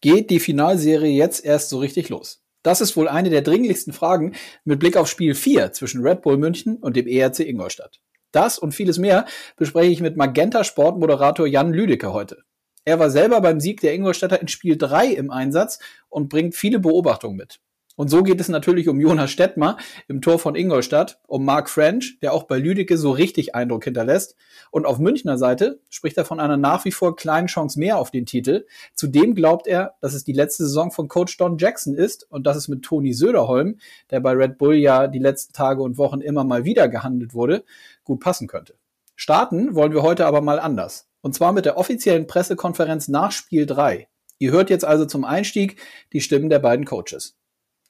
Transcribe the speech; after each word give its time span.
geht 0.00 0.30
die 0.30 0.40
Finalserie 0.40 1.12
jetzt 1.12 1.44
erst 1.44 1.70
so 1.70 1.78
richtig 1.78 2.08
los? 2.08 2.42
Das 2.62 2.80
ist 2.80 2.96
wohl 2.96 3.08
eine 3.08 3.30
der 3.30 3.42
dringlichsten 3.42 3.92
Fragen 3.92 4.34
mit 4.64 4.80
Blick 4.80 4.96
auf 4.96 5.08
Spiel 5.08 5.34
4 5.34 5.72
zwischen 5.72 6.02
Red 6.02 6.22
Bull 6.22 6.36
München 6.36 6.76
und 6.76 6.96
dem 6.96 7.06
ERC 7.06 7.40
Ingolstadt. 7.40 8.00
Das 8.32 8.58
und 8.58 8.72
vieles 8.72 8.98
mehr 8.98 9.26
bespreche 9.56 9.90
ich 9.90 10.00
mit 10.00 10.16
Magenta 10.16 10.64
Sportmoderator 10.64 11.46
Jan 11.46 11.72
Lüdecke 11.72 12.12
heute. 12.12 12.42
Er 12.84 12.98
war 12.98 13.10
selber 13.10 13.40
beim 13.40 13.60
Sieg 13.60 13.80
der 13.80 13.94
Ingolstädter 13.94 14.40
in 14.40 14.48
Spiel 14.48 14.76
3 14.76 15.08
im 15.08 15.30
Einsatz 15.30 15.78
und 16.08 16.28
bringt 16.28 16.54
viele 16.54 16.78
Beobachtungen 16.78 17.36
mit. 17.36 17.60
Und 17.98 18.10
so 18.10 18.22
geht 18.22 18.40
es 18.40 18.48
natürlich 18.48 18.88
um 18.88 19.00
Jonas 19.00 19.32
Stettmer 19.32 19.76
im 20.06 20.22
Tor 20.22 20.38
von 20.38 20.54
Ingolstadt, 20.54 21.18
um 21.26 21.44
Mark 21.44 21.68
French, 21.68 22.20
der 22.22 22.32
auch 22.32 22.44
bei 22.44 22.56
Lüdecke 22.56 22.96
so 22.96 23.10
richtig 23.10 23.56
Eindruck 23.56 23.82
hinterlässt. 23.82 24.36
Und 24.70 24.86
auf 24.86 25.00
Münchner 25.00 25.36
Seite 25.36 25.80
spricht 25.90 26.16
er 26.16 26.24
von 26.24 26.38
einer 26.38 26.56
nach 26.56 26.84
wie 26.84 26.92
vor 26.92 27.16
kleinen 27.16 27.48
Chance 27.48 27.76
mehr 27.76 27.98
auf 27.98 28.12
den 28.12 28.24
Titel. 28.24 28.66
Zudem 28.94 29.34
glaubt 29.34 29.66
er, 29.66 29.94
dass 30.00 30.14
es 30.14 30.22
die 30.22 30.32
letzte 30.32 30.62
Saison 30.62 30.92
von 30.92 31.08
Coach 31.08 31.36
Don 31.38 31.58
Jackson 31.58 31.96
ist 31.96 32.24
und 32.30 32.46
dass 32.46 32.56
es 32.56 32.68
mit 32.68 32.84
Toni 32.84 33.14
Söderholm, 33.14 33.80
der 34.12 34.20
bei 34.20 34.30
Red 34.30 34.58
Bull 34.58 34.76
ja 34.76 35.08
die 35.08 35.18
letzten 35.18 35.52
Tage 35.52 35.82
und 35.82 35.98
Wochen 35.98 36.20
immer 36.20 36.44
mal 36.44 36.64
wieder 36.64 36.86
gehandelt 36.88 37.34
wurde, 37.34 37.64
gut 38.04 38.20
passen 38.20 38.46
könnte. 38.46 38.74
Starten 39.16 39.74
wollen 39.74 39.92
wir 39.92 40.02
heute 40.02 40.26
aber 40.26 40.40
mal 40.40 40.60
anders. 40.60 41.08
Und 41.20 41.34
zwar 41.34 41.52
mit 41.52 41.64
der 41.64 41.76
offiziellen 41.76 42.28
Pressekonferenz 42.28 43.08
nach 43.08 43.32
Spiel 43.32 43.66
3. 43.66 44.06
Ihr 44.38 44.52
hört 44.52 44.70
jetzt 44.70 44.84
also 44.84 45.04
zum 45.04 45.24
Einstieg 45.24 45.80
die 46.12 46.20
Stimmen 46.20 46.48
der 46.48 46.60
beiden 46.60 46.84
Coaches. 46.84 47.34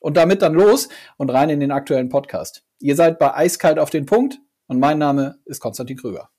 Und 0.00 0.16
damit 0.16 0.42
dann 0.42 0.54
los 0.54 0.88
und 1.16 1.30
rein 1.30 1.50
in 1.50 1.60
den 1.60 1.72
aktuellen 1.72 2.08
Podcast. 2.08 2.64
Ihr 2.78 2.96
seid 2.96 3.18
bei 3.18 3.34
Eiskalt 3.34 3.78
auf 3.78 3.90
den 3.90 4.06
Punkt 4.06 4.38
und 4.68 4.78
mein 4.78 4.98
Name 4.98 5.38
ist 5.44 5.60
Konstantin 5.60 5.96
Krüger. 5.96 6.30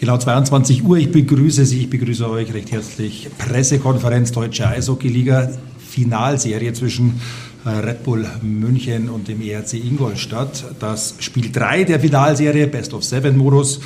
Genau 0.00 0.16
22 0.16 0.82
Uhr. 0.82 0.96
Ich 0.96 1.12
begrüße 1.12 1.66
Sie, 1.66 1.80
ich 1.80 1.90
begrüße 1.90 2.28
euch 2.30 2.54
recht 2.54 2.72
herzlich. 2.72 3.28
Pressekonferenz 3.36 4.32
Deutsche 4.32 4.66
Eishockey-Liga, 4.66 5.50
Finalserie 5.90 6.72
zwischen 6.72 7.20
äh, 7.64 7.68
Red 7.68 8.04
Bull 8.04 8.26
München 8.42 9.10
und 9.10 9.28
dem 9.28 9.42
ERC 9.42 9.74
Ingolstadt. 9.74 10.64
Das 10.78 11.16
Spiel 11.18 11.50
3 11.50 11.84
der 11.84 12.00
Finalserie, 12.00 12.66
Best 12.68 12.94
of 12.94 13.04
Seven 13.04 13.36
Modus, 13.36 13.80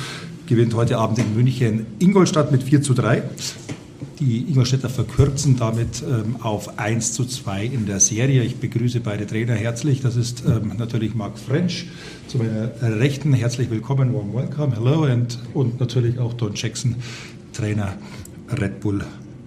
gewinnt 0.45 0.75
heute 0.75 0.97
Abend 0.97 1.17
in 1.19 1.35
München 1.35 1.87
Ingolstadt 1.99 2.51
mit 2.51 2.63
4 2.63 2.81
zu 2.81 2.93
3. 2.93 3.23
Die 4.19 4.45
Ingolstädter 4.47 4.89
verkürzen 4.89 5.57
damit 5.57 6.01
ähm, 6.03 6.37
auf 6.41 6.79
1 6.79 7.13
zu 7.13 7.25
2 7.25 7.65
in 7.65 7.85
der 7.85 7.99
Serie. 7.99 8.43
Ich 8.43 8.57
begrüße 8.57 9.01
beide 9.01 9.25
Trainer 9.27 9.55
herzlich. 9.55 10.01
Das 10.01 10.15
ist 10.15 10.43
ähm, 10.47 10.73
natürlich 10.77 11.15
Mark 11.15 11.37
French 11.37 11.87
zu 12.27 12.37
meiner 12.37 12.71
Rechten. 12.81 13.33
Herzlich 13.33 13.69
willkommen, 13.69 14.13
warm 14.13 14.33
welcome, 14.33 14.73
hello. 14.75 15.03
And, 15.03 15.37
und 15.53 15.79
natürlich 15.79 16.19
auch 16.19 16.33
Don 16.33 16.53
Jackson, 16.53 16.95
Trainer 17.51 17.93
Red 18.57 18.79
Bull 18.79 19.03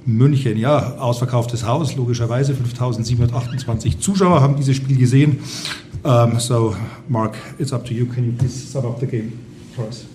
München. 0.08 0.56
Ja, 0.56 0.96
ausverkauftes 0.98 1.66
Haus, 1.66 1.94
logischerweise. 1.96 2.54
5728 2.54 4.00
Zuschauer 4.00 4.40
haben 4.40 4.56
dieses 4.56 4.76
Spiel 4.76 4.96
gesehen. 4.96 5.38
Um, 6.04 6.40
so, 6.40 6.74
Mark, 7.08 7.36
it's 7.58 7.72
up 7.72 7.84
to 7.84 7.92
you. 7.92 8.06
Can 8.06 8.24
you 8.24 8.32
please 8.32 8.72
sum 8.72 8.86
up 8.86 9.00
the 9.00 9.06
game 9.06 9.32
for 9.76 9.86
us? 9.86 10.06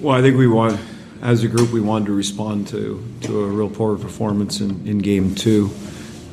Well, 0.00 0.18
I 0.18 0.22
think 0.22 0.38
we 0.38 0.46
won. 0.46 0.78
as 1.22 1.44
a 1.44 1.48
group, 1.48 1.70
we 1.70 1.80
wanted 1.80 2.06
to 2.06 2.12
respond 2.12 2.66
to, 2.68 3.02
to 3.22 3.44
a 3.44 3.46
real 3.46 3.70
poor 3.70 3.96
performance 3.96 4.60
in, 4.60 4.86
in 4.86 4.98
game 4.98 5.34
two. 5.34 5.70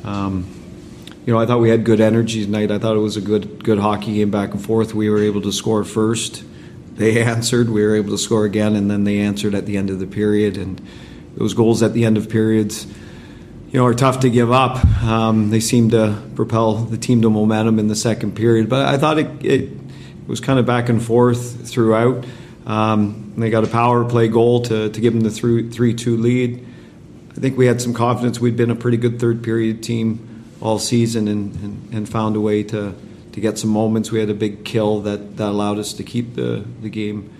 Um, 0.04 0.46
you 1.24 1.32
know, 1.32 1.38
I 1.38 1.46
thought 1.46 1.60
we 1.60 1.70
had 1.70 1.84
good 1.84 2.00
energy 2.00 2.44
tonight. 2.44 2.72
I 2.72 2.78
thought 2.78 2.96
it 2.96 3.00
was 3.00 3.16
a 3.16 3.20
good 3.20 3.62
good 3.62 3.78
hockey 3.78 4.14
game 4.14 4.30
back 4.30 4.52
and 4.52 4.62
forth. 4.62 4.94
We 4.94 5.08
were 5.08 5.22
able 5.22 5.42
to 5.42 5.52
score 5.52 5.84
first. 5.84 6.42
They 6.96 7.22
answered. 7.24 7.70
We 7.70 7.82
were 7.84 7.94
able 7.94 8.10
to 8.10 8.18
score 8.18 8.44
again, 8.44 8.74
and 8.74 8.90
then 8.90 9.04
they 9.04 9.20
answered 9.20 9.54
at 9.54 9.66
the 9.66 9.76
end 9.76 9.90
of 9.90 10.00
the 10.00 10.06
period. 10.06 10.56
And 10.56 10.80
those 11.36 11.54
goals 11.54 11.82
at 11.82 11.92
the 11.92 12.04
end 12.04 12.16
of 12.16 12.28
periods, 12.28 12.86
you 12.86 13.78
know, 13.78 13.86
are 13.86 13.94
tough 13.94 14.20
to 14.20 14.30
give 14.30 14.50
up. 14.50 14.84
Um, 15.02 15.50
they 15.50 15.60
seem 15.60 15.90
to 15.90 16.20
propel 16.34 16.74
the 16.74 16.98
team 16.98 17.22
to 17.22 17.30
momentum 17.30 17.78
in 17.78 17.88
the 17.88 17.96
second 17.96 18.34
period, 18.34 18.68
but 18.68 18.86
I 18.86 18.98
thought 18.98 19.18
it, 19.18 19.44
it 19.44 19.70
was 20.26 20.40
kind 20.40 20.58
of 20.58 20.66
back 20.66 20.88
and 20.88 21.02
forth 21.02 21.68
throughout. 21.68 22.24
Um, 22.66 23.34
they 23.36 23.50
got 23.50 23.64
a 23.64 23.68
power 23.68 24.04
play 24.04 24.28
goal 24.28 24.62
to, 24.62 24.90
to 24.90 25.00
give 25.00 25.12
them 25.12 25.22
the 25.22 25.30
3 25.30 25.94
2 25.94 26.16
lead. 26.16 26.66
I 27.30 27.34
think 27.34 27.56
we 27.56 27.66
had 27.66 27.80
some 27.80 27.94
confidence. 27.94 28.40
We'd 28.40 28.56
been 28.56 28.70
a 28.70 28.76
pretty 28.76 28.96
good 28.96 29.18
third 29.18 29.42
period 29.42 29.82
team 29.82 30.44
all 30.60 30.78
season 30.78 31.26
and, 31.28 31.54
and, 31.56 31.94
and, 31.94 32.08
found 32.08 32.36
a 32.36 32.40
way 32.40 32.62
to, 32.64 32.94
to 33.32 33.40
get 33.40 33.56
some 33.56 33.70
moments. 33.70 34.10
We 34.10 34.20
had 34.20 34.28
a 34.28 34.34
big 34.34 34.64
kill 34.64 35.00
that, 35.00 35.38
that 35.38 35.48
allowed 35.48 35.78
us 35.78 35.94
to 35.94 36.02
keep 36.02 36.34
the, 36.34 36.64
the 36.82 36.90
game 36.90 37.32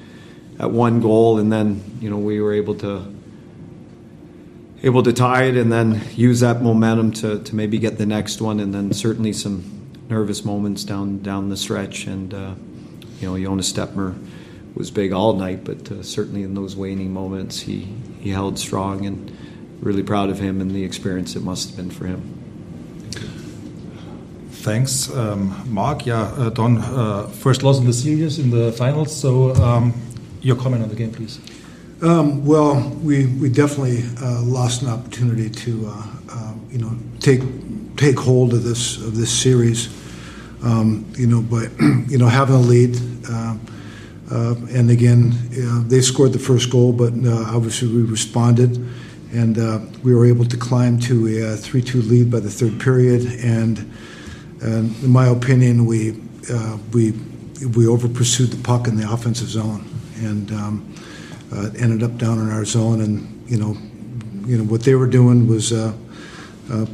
at 0.59 0.71
one 0.71 1.01
goal, 1.01 1.39
and 1.39 1.53
then 1.53 1.83
you 2.01 2.09
know 2.09 2.19
we 2.19 2.41
were 2.41 2.53
able 2.53 2.75
to 2.77 3.13
able 4.83 5.03
to 5.03 5.13
tie 5.13 5.45
it 5.45 5.57
and 5.57 5.71
then 5.71 6.01
use 6.15 6.41
that 6.41 6.63
momentum 6.63 7.13
to, 7.13 7.43
to 7.43 7.55
maybe 7.55 7.79
get 7.79 7.99
the 7.99 8.07
next 8.07 8.41
one, 8.41 8.61
and 8.61 8.75
then 8.75 8.93
certainly 8.93 9.33
some 9.33 9.65
nervous 10.09 10.45
moments 10.45 10.85
down 10.85 11.23
down 11.23 11.49
the 11.49 11.57
stretch. 11.57 12.07
And 12.07 12.33
uh, 12.35 12.55
you 13.21 13.29
know, 13.29 13.39
Jonas 13.39 13.73
Stepmer 13.73 14.15
was 14.75 14.91
big 14.91 15.13
all 15.13 15.35
night, 15.35 15.65
but 15.65 15.91
uh, 15.91 16.03
certainly 16.03 16.43
in 16.43 16.55
those 16.55 16.77
waning 16.77 17.13
moments, 17.13 17.61
he, 17.61 17.89
he 18.21 18.31
held 18.31 18.59
strong 18.59 19.05
and 19.07 19.31
really 19.81 20.03
proud 20.03 20.31
of 20.31 20.39
him 20.39 20.61
and 20.61 20.71
the 20.71 20.85
experience 20.85 21.37
it 21.37 21.43
must 21.43 21.69
have 21.69 21.77
been 21.77 21.91
for 21.91 22.07
him. 22.07 22.37
Thanks, 24.51 25.11
um, 25.15 25.73
Mark. 25.73 26.05
Yeah, 26.05 26.23
uh, 26.23 26.51
Don, 26.51 26.79
uh, 26.79 27.27
first 27.29 27.63
loss 27.63 27.79
in 27.79 27.87
the 27.87 27.95
series 27.95 28.39
in 28.39 28.51
the 28.51 28.73
finals. 28.73 29.15
So, 29.15 29.55
um, 29.55 29.95
your 30.43 30.57
comment 30.57 30.83
on 30.83 30.91
the 30.91 30.97
game, 30.97 31.13
please. 31.13 31.41
Um, 32.03 32.47
well, 32.47 32.81
we, 33.03 33.27
we 33.27 33.51
definitely 33.51 34.05
uh, 34.23 34.41
lost 34.43 34.83
an 34.83 34.89
opportunity 34.89 35.51
to 35.51 35.87
uh, 35.87 35.91
um, 36.33 36.67
you 36.71 36.79
know 36.79 36.97
take 37.19 37.43
take 37.97 38.19
hold 38.19 38.55
of 38.55 38.63
this 38.63 38.97
of 38.97 39.17
this 39.17 39.31
series. 39.31 39.89
Um, 40.63 41.11
you 41.17 41.27
know, 41.27 41.43
but 41.43 41.71
you 42.09 42.19
know 42.19 42.27
having 42.27 42.57
a 42.57 42.59
lead 42.59 42.97
uh, 43.29 43.57
uh, 44.31 44.55
and 44.71 44.91
again, 44.91 45.33
uh, 45.61 45.83
they 45.89 46.01
scored 46.01 46.33
the 46.33 46.39
first 46.39 46.71
goal, 46.71 46.93
but 46.93 47.13
uh, 47.13 47.45
obviously 47.49 47.89
we 47.89 48.03
responded, 48.03 48.77
and 49.33 49.59
uh, 49.59 49.81
we 50.05 50.15
were 50.15 50.25
able 50.25 50.45
to 50.45 50.57
climb 50.57 51.01
to 51.01 51.27
a 51.27 51.57
3-2 51.57 51.95
uh, 51.95 52.09
lead 52.09 52.31
by 52.31 52.39
the 52.39 52.51
third 52.51 52.79
period. 52.81 53.23
And, 53.43 53.79
and 54.63 54.95
in 55.03 55.11
my 55.11 55.27
opinion, 55.27 55.85
we 55.85 56.21
uh, 56.51 56.79
we 56.93 57.13
we 57.75 57.87
over 57.87 58.09
pursued 58.09 58.51
the 58.51 58.63
puck 58.63 58.87
in 58.89 58.97
the 58.97 59.11
offensive 59.11 59.49
zone, 59.49 59.85
and 60.17 60.51
um, 60.53 60.95
ended 61.53 62.03
up 62.03 62.17
down 62.17 62.39
in 62.39 62.51
our 62.51 62.65
zone. 62.65 63.01
And 63.01 63.51
you 63.51 63.59
know, 63.59 63.77
you 64.47 64.59
know 64.59 64.65
what 64.65 64.83
they 64.83 64.95
were 64.95 65.07
doing 65.07 65.49
was 65.49 65.71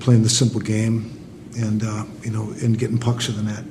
playing 0.01 0.23
the 0.23 0.29
simple 0.31 0.61
game, 0.61 1.13
and 1.59 1.83
you 2.25 2.31
know, 2.31 2.53
and 2.63 2.79
getting 2.79 2.99
pucks 2.99 3.27
to 3.27 3.33
the 3.33 3.43
net, 3.43 3.65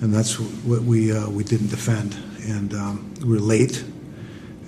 and 0.00 0.12
that's 0.12 0.38
what 0.38 0.82
we 0.82 1.12
we 1.28 1.44
didn't 1.44 1.68
defend 1.68 2.16
and 2.48 2.74
um, 2.74 3.14
we 3.22 3.34
were 3.34 3.40
late, 3.40 3.84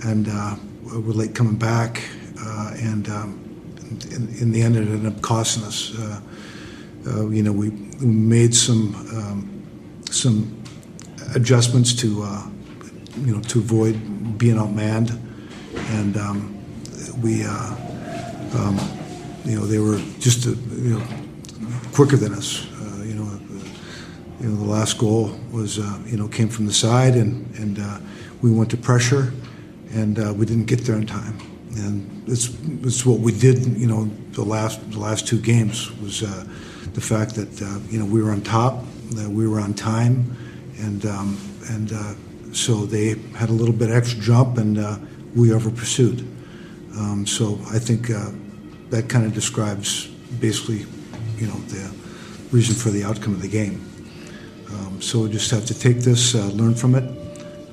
and 0.04 0.28
uh, 0.28 0.56
we 0.84 0.98
are 0.98 1.00
late 1.00 1.34
coming 1.34 1.56
back, 1.56 2.02
uh, 2.40 2.72
and 2.76 3.08
um, 3.08 3.74
in, 4.10 4.28
in, 4.40 4.52
the 4.52 4.62
end, 4.62 4.76
it 4.76 4.80
ended 4.80 5.06
up 5.06 5.20
costing 5.22 5.64
us. 5.64 5.98
Uh, 5.98 6.20
uh 7.06 7.28
you 7.28 7.42
know, 7.42 7.52
we 7.52 7.70
made 8.00 8.54
some 8.54 8.94
um, 9.16 10.02
some 10.10 10.62
adjustments 11.34 11.94
to 11.94 12.22
uh, 12.22 12.46
you 13.20 13.34
know 13.34 13.40
to 13.42 13.58
avoid 13.58 14.38
being 14.38 14.56
outmanned, 14.56 15.18
and 15.74 16.16
um, 16.16 16.56
we 17.22 17.44
uh, 17.44 17.74
um, 18.54 18.78
you 19.44 19.58
know 19.58 19.66
they 19.66 19.78
were 19.78 19.98
just 20.18 20.46
a, 20.46 20.50
you 20.50 20.98
know 20.98 21.06
quicker 21.92 22.16
than 22.16 22.32
us 22.32 22.66
you 23.10 23.14
know, 23.14 23.40
you 24.40 24.48
know, 24.48 24.56
the 24.56 24.70
last 24.70 24.98
goal 24.98 25.36
was, 25.50 25.78
uh, 25.78 25.98
you 26.06 26.16
know, 26.16 26.28
came 26.28 26.48
from 26.48 26.66
the 26.66 26.72
side, 26.72 27.14
and 27.14 27.46
and 27.56 27.78
uh, 27.78 27.98
we 28.40 28.50
went 28.50 28.70
to 28.70 28.76
pressure, 28.76 29.32
and 29.92 30.18
uh, 30.18 30.32
we 30.34 30.46
didn't 30.46 30.66
get 30.66 30.84
there 30.84 30.96
in 30.96 31.06
time. 31.06 31.38
And 31.76 32.22
it's 32.28 32.50
it's 32.82 33.04
what 33.04 33.20
we 33.20 33.32
did, 33.32 33.64
you 33.78 33.86
know, 33.86 34.10
the 34.32 34.44
last 34.44 34.90
the 34.90 34.98
last 34.98 35.26
two 35.26 35.40
games 35.40 35.90
was 36.00 36.22
uh, 36.22 36.44
the 36.94 37.00
fact 37.00 37.34
that 37.34 37.62
uh, 37.62 37.78
you 37.90 37.98
know 37.98 38.06
we 38.06 38.22
were 38.22 38.30
on 38.30 38.42
top, 38.42 38.84
that 39.10 39.28
we 39.28 39.46
were 39.46 39.60
on 39.60 39.74
time, 39.74 40.36
and 40.78 41.04
um, 41.06 41.38
and 41.68 41.92
uh, 41.92 42.14
so 42.52 42.86
they 42.86 43.16
had 43.36 43.50
a 43.50 43.52
little 43.52 43.74
bit 43.74 43.90
extra 43.90 44.20
jump, 44.20 44.58
and 44.58 44.78
we 45.34 45.54
ever 45.54 45.70
pursued. 45.70 46.20
Um, 46.96 47.26
so 47.26 47.58
I 47.70 47.78
think 47.78 48.08
that 48.90 49.08
kind 49.08 49.24
of 49.24 49.32
describes 49.32 50.06
basically, 50.40 50.86
you 51.36 51.46
know, 51.46 51.58
the 51.68 51.94
reason 52.50 52.74
for 52.74 52.90
the 52.90 53.04
outcome 53.04 53.34
of 53.34 53.42
the 53.42 53.48
game. 53.48 53.84
Um, 54.70 55.00
so 55.00 55.20
we 55.20 55.30
just 55.30 55.50
have 55.50 55.64
to 55.66 55.78
take 55.78 55.98
this, 55.98 56.34
uh, 56.34 56.46
learn 56.48 56.74
from 56.74 56.94
it, 56.94 57.04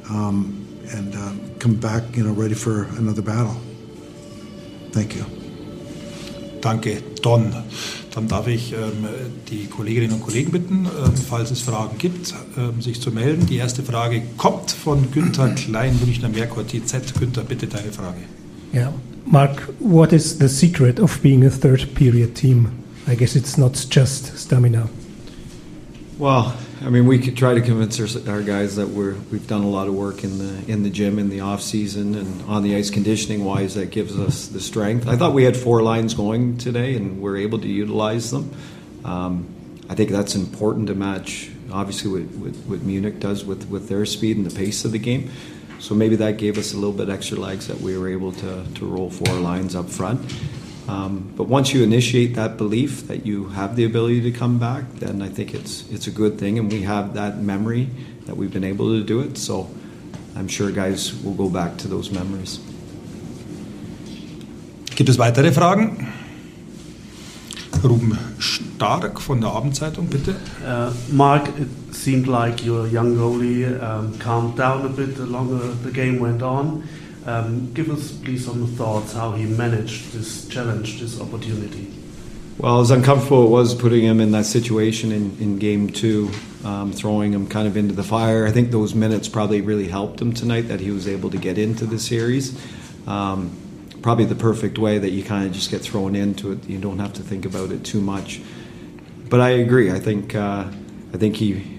um, 0.09 0.65
and 0.91 1.15
uh, 1.15 1.59
come 1.59 1.75
back, 1.75 2.15
you 2.15 2.23
know, 2.23 2.33
ready 2.33 2.55
for 2.55 2.83
another 2.97 3.21
battle. 3.21 3.55
Thank 4.91 5.15
you. 5.15 5.36
Danke, 6.61 6.97
Don. 7.21 7.53
Dann 8.13 8.27
darf 8.27 8.47
ich 8.47 8.73
ähm, 8.73 9.05
die 9.49 9.65
Kolleginnen 9.67 10.13
und 10.13 10.21
Kollegen 10.21 10.51
bitten, 10.51 10.85
ähm, 10.85 11.13
falls 11.15 11.51
es 11.51 11.61
Fragen 11.61 11.97
gibt, 11.97 12.33
ähm, 12.57 12.81
sich 12.81 12.99
zu 12.99 13.11
melden. 13.11 13.45
Die 13.45 13.57
erste 13.57 13.83
Frage 13.83 14.23
kommt 14.37 14.71
von 14.71 15.11
Günther 15.11 15.49
Klein, 15.49 15.99
Münchner 16.03 16.29
Merkur 16.29 16.65
TZ. 16.65 17.13
Günther, 17.19 17.43
bitte 17.43 17.67
deine 17.67 17.91
Frage. 17.91 18.21
Ja, 18.73 18.91
Mark, 19.25 19.69
what 19.79 20.13
is 20.13 20.37
the 20.39 20.47
secret 20.47 20.99
of 20.99 21.19
being 21.19 21.45
a 21.45 21.49
third 21.49 21.93
period 21.93 22.33
team? 22.33 22.69
I 23.07 23.15
guess 23.15 23.35
it's 23.35 23.57
not 23.57 23.75
just 23.91 24.37
stamina. 24.37 24.89
Well, 26.17 26.57
I 26.81 26.89
mean, 26.89 27.05
we 27.05 27.19
could 27.19 27.37
try 27.37 27.53
to 27.53 27.61
convince 27.61 27.99
our, 27.99 28.33
our, 28.33 28.41
guys 28.41 28.77
that 28.77 28.87
we're 28.87 29.13
we've 29.31 29.45
done 29.45 29.61
a 29.61 29.69
lot 29.69 29.87
of 29.87 29.93
work 29.93 30.23
in 30.23 30.39
the 30.39 30.71
in 30.71 30.81
the 30.81 30.89
gym 30.89 31.19
in 31.19 31.29
the 31.29 31.41
off 31.41 31.61
season 31.61 32.15
and 32.15 32.41
on 32.49 32.63
the 32.63 32.75
ice 32.75 32.89
conditioning 32.89 33.45
wise 33.45 33.75
that 33.75 33.91
gives 33.91 34.17
us 34.17 34.47
the 34.47 34.59
strength. 34.59 35.07
I 35.07 35.15
thought 35.15 35.33
we 35.33 35.43
had 35.43 35.55
four 35.55 35.83
lines 35.83 36.15
going 36.15 36.57
today 36.57 36.95
and 36.95 37.21
we're 37.21 37.37
able 37.37 37.59
to 37.59 37.67
utilize 37.67 38.31
them. 38.31 38.51
Um, 39.05 39.47
I 39.91 39.93
think 39.93 40.09
that's 40.09 40.33
important 40.33 40.87
to 40.87 40.95
match, 40.95 41.51
obviously, 41.71 42.23
what, 42.23 42.35
what, 42.37 42.55
what 42.65 42.81
Munich 42.81 43.19
does 43.19 43.45
with 43.45 43.69
with 43.69 43.87
their 43.87 44.03
speed 44.07 44.37
and 44.37 44.45
the 44.45 44.55
pace 44.55 44.85
of 44.85 44.93
the 44.93 44.99
game. 44.99 45.29
So 45.77 45.93
maybe 45.93 46.15
that 46.15 46.37
gave 46.37 46.57
us 46.57 46.73
a 46.73 46.77
little 46.77 46.93
bit 46.93 47.09
extra 47.09 47.37
legs 47.37 47.67
that 47.67 47.79
we 47.79 47.95
were 47.95 48.09
able 48.09 48.31
to, 48.31 48.65
to 48.73 48.85
roll 48.87 49.11
four 49.11 49.35
lines 49.35 49.75
up 49.75 49.87
front. 49.87 50.19
Um, 50.87 51.33
but 51.35 51.47
once 51.47 51.73
you 51.73 51.83
initiate 51.83 52.35
that 52.35 52.57
belief 52.57 53.07
that 53.07 53.25
you 53.25 53.49
have 53.49 53.75
the 53.75 53.83
ability 53.83 54.21
to 54.21 54.31
come 54.31 54.57
back, 54.57 54.85
then 54.99 55.21
I 55.21 55.29
think 55.29 55.53
it's 55.53 55.83
it's 55.91 56.07
a 56.07 56.11
good 56.11 56.37
thing, 56.37 56.57
and 56.59 56.71
we 56.71 56.83
have 56.83 57.13
that 57.15 57.41
memory 57.41 57.89
that 58.25 58.37
we've 58.37 58.51
been 58.51 58.63
able 58.63 58.97
to 58.97 59.03
do 59.03 59.19
it. 59.19 59.37
So 59.37 59.67
I'm 60.35 60.47
sure 60.47 60.71
guys 60.71 61.13
will 61.23 61.33
go 61.33 61.49
back 61.49 61.77
to 61.79 61.87
those 61.87 62.11
memories. 62.11 62.59
Gibt 64.95 65.09
es 65.09 65.17
weitere 65.19 65.51
Fragen? 65.51 66.07
Ruben 67.83 68.17
Stark 68.39 69.19
von 69.21 69.41
der 69.41 69.51
Abendzeitung, 69.51 70.07
bitte. 70.07 70.35
Uh, 70.65 70.91
Mark, 71.11 71.47
it 71.59 71.67
seemed 71.93 72.27
like 72.27 72.65
your 72.65 72.87
young 72.87 73.15
goalie 73.15 73.65
um, 73.81 74.17
calmed 74.19 74.57
down 74.57 74.85
a 74.85 74.89
bit 74.89 75.15
the 75.15 75.25
longer 75.25 75.59
the 75.83 75.91
game 75.91 76.19
went 76.19 76.41
on. 76.41 76.83
Um, 77.27 77.73
give 77.73 77.89
us, 77.89 78.13
please, 78.13 78.45
some 78.45 78.65
thoughts 78.65 79.11
how 79.11 79.33
he 79.33 79.45
managed 79.45 80.13
this 80.13 80.47
challenge, 80.47 81.01
this 81.01 81.19
opportunity. 81.19 81.93
Well, 82.57 82.79
as 82.79 82.89
uncomfortable 82.89 83.45
it 83.45 83.49
was 83.49 83.75
putting 83.75 84.01
him 84.01 84.21
in 84.21 84.31
that 84.31 84.45
situation 84.45 85.11
in, 85.11 85.37
in 85.39 85.59
game 85.59 85.89
two, 85.89 86.31
um, 86.63 86.93
throwing 86.93 87.33
him 87.33 87.45
kind 87.45 87.67
of 87.67 87.75
into 87.75 87.93
the 87.93 88.03
fire. 88.03 88.47
I 88.47 88.51
think 88.51 88.71
those 88.71 88.95
minutes 88.95 89.27
probably 89.27 89.59
really 89.59 89.89
helped 89.89 90.21
him 90.21 90.33
tonight 90.33 90.61
that 90.69 90.79
he 90.79 90.89
was 90.89 91.05
able 91.05 91.29
to 91.29 91.37
get 91.37 91.57
into 91.57 91.85
the 91.85 91.99
series. 91.99 92.59
Um, 93.05 93.55
probably 94.01 94.25
the 94.25 94.35
perfect 94.35 94.79
way 94.79 94.97
that 94.97 95.09
you 95.09 95.21
kind 95.21 95.45
of 95.45 95.51
just 95.51 95.69
get 95.69 95.81
thrown 95.81 96.15
into 96.15 96.53
it. 96.53 96.67
You 96.67 96.79
don't 96.79 96.99
have 96.99 97.13
to 97.13 97.21
think 97.21 97.45
about 97.45 97.71
it 97.71 97.83
too 97.83 97.99
much. 97.99 98.41
But 99.29 99.41
I 99.41 99.49
agree. 99.49 99.91
I 99.91 99.99
think 99.99 100.33
uh, 100.33 100.71
I 101.13 101.17
think 101.17 101.35
he 101.35 101.76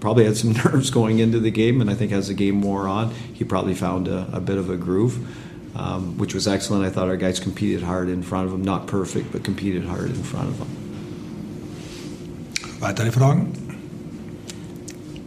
probably 0.00 0.24
had 0.24 0.36
some 0.36 0.52
nerves 0.64 0.90
going 0.90 1.18
into 1.18 1.40
the 1.40 1.50
game, 1.50 1.80
and 1.80 1.90
I 1.90 1.94
think 1.94 2.12
as 2.12 2.28
the 2.28 2.34
game 2.34 2.62
wore 2.62 2.88
on, 2.88 3.10
he 3.32 3.44
probably 3.44 3.74
found 3.74 4.08
a, 4.08 4.28
a 4.32 4.40
bit 4.40 4.58
of 4.58 4.70
a 4.70 4.76
groove, 4.76 5.18
um, 5.74 6.18
which 6.18 6.34
was 6.34 6.46
excellent. 6.46 6.84
I 6.84 6.90
thought 6.90 7.08
our 7.08 7.16
guys 7.16 7.40
competed 7.40 7.82
hard 7.82 8.08
in 8.08 8.22
front 8.22 8.48
of 8.48 8.54
him, 8.54 8.62
not 8.62 8.86
perfect, 8.86 9.32
but 9.32 9.44
competed 9.44 9.84
hard 9.84 10.10
in 10.10 10.22
front 10.22 10.48
of 10.48 10.58
him. 10.58 10.68
Weitere 12.80 13.10
Fragen? 13.10 13.52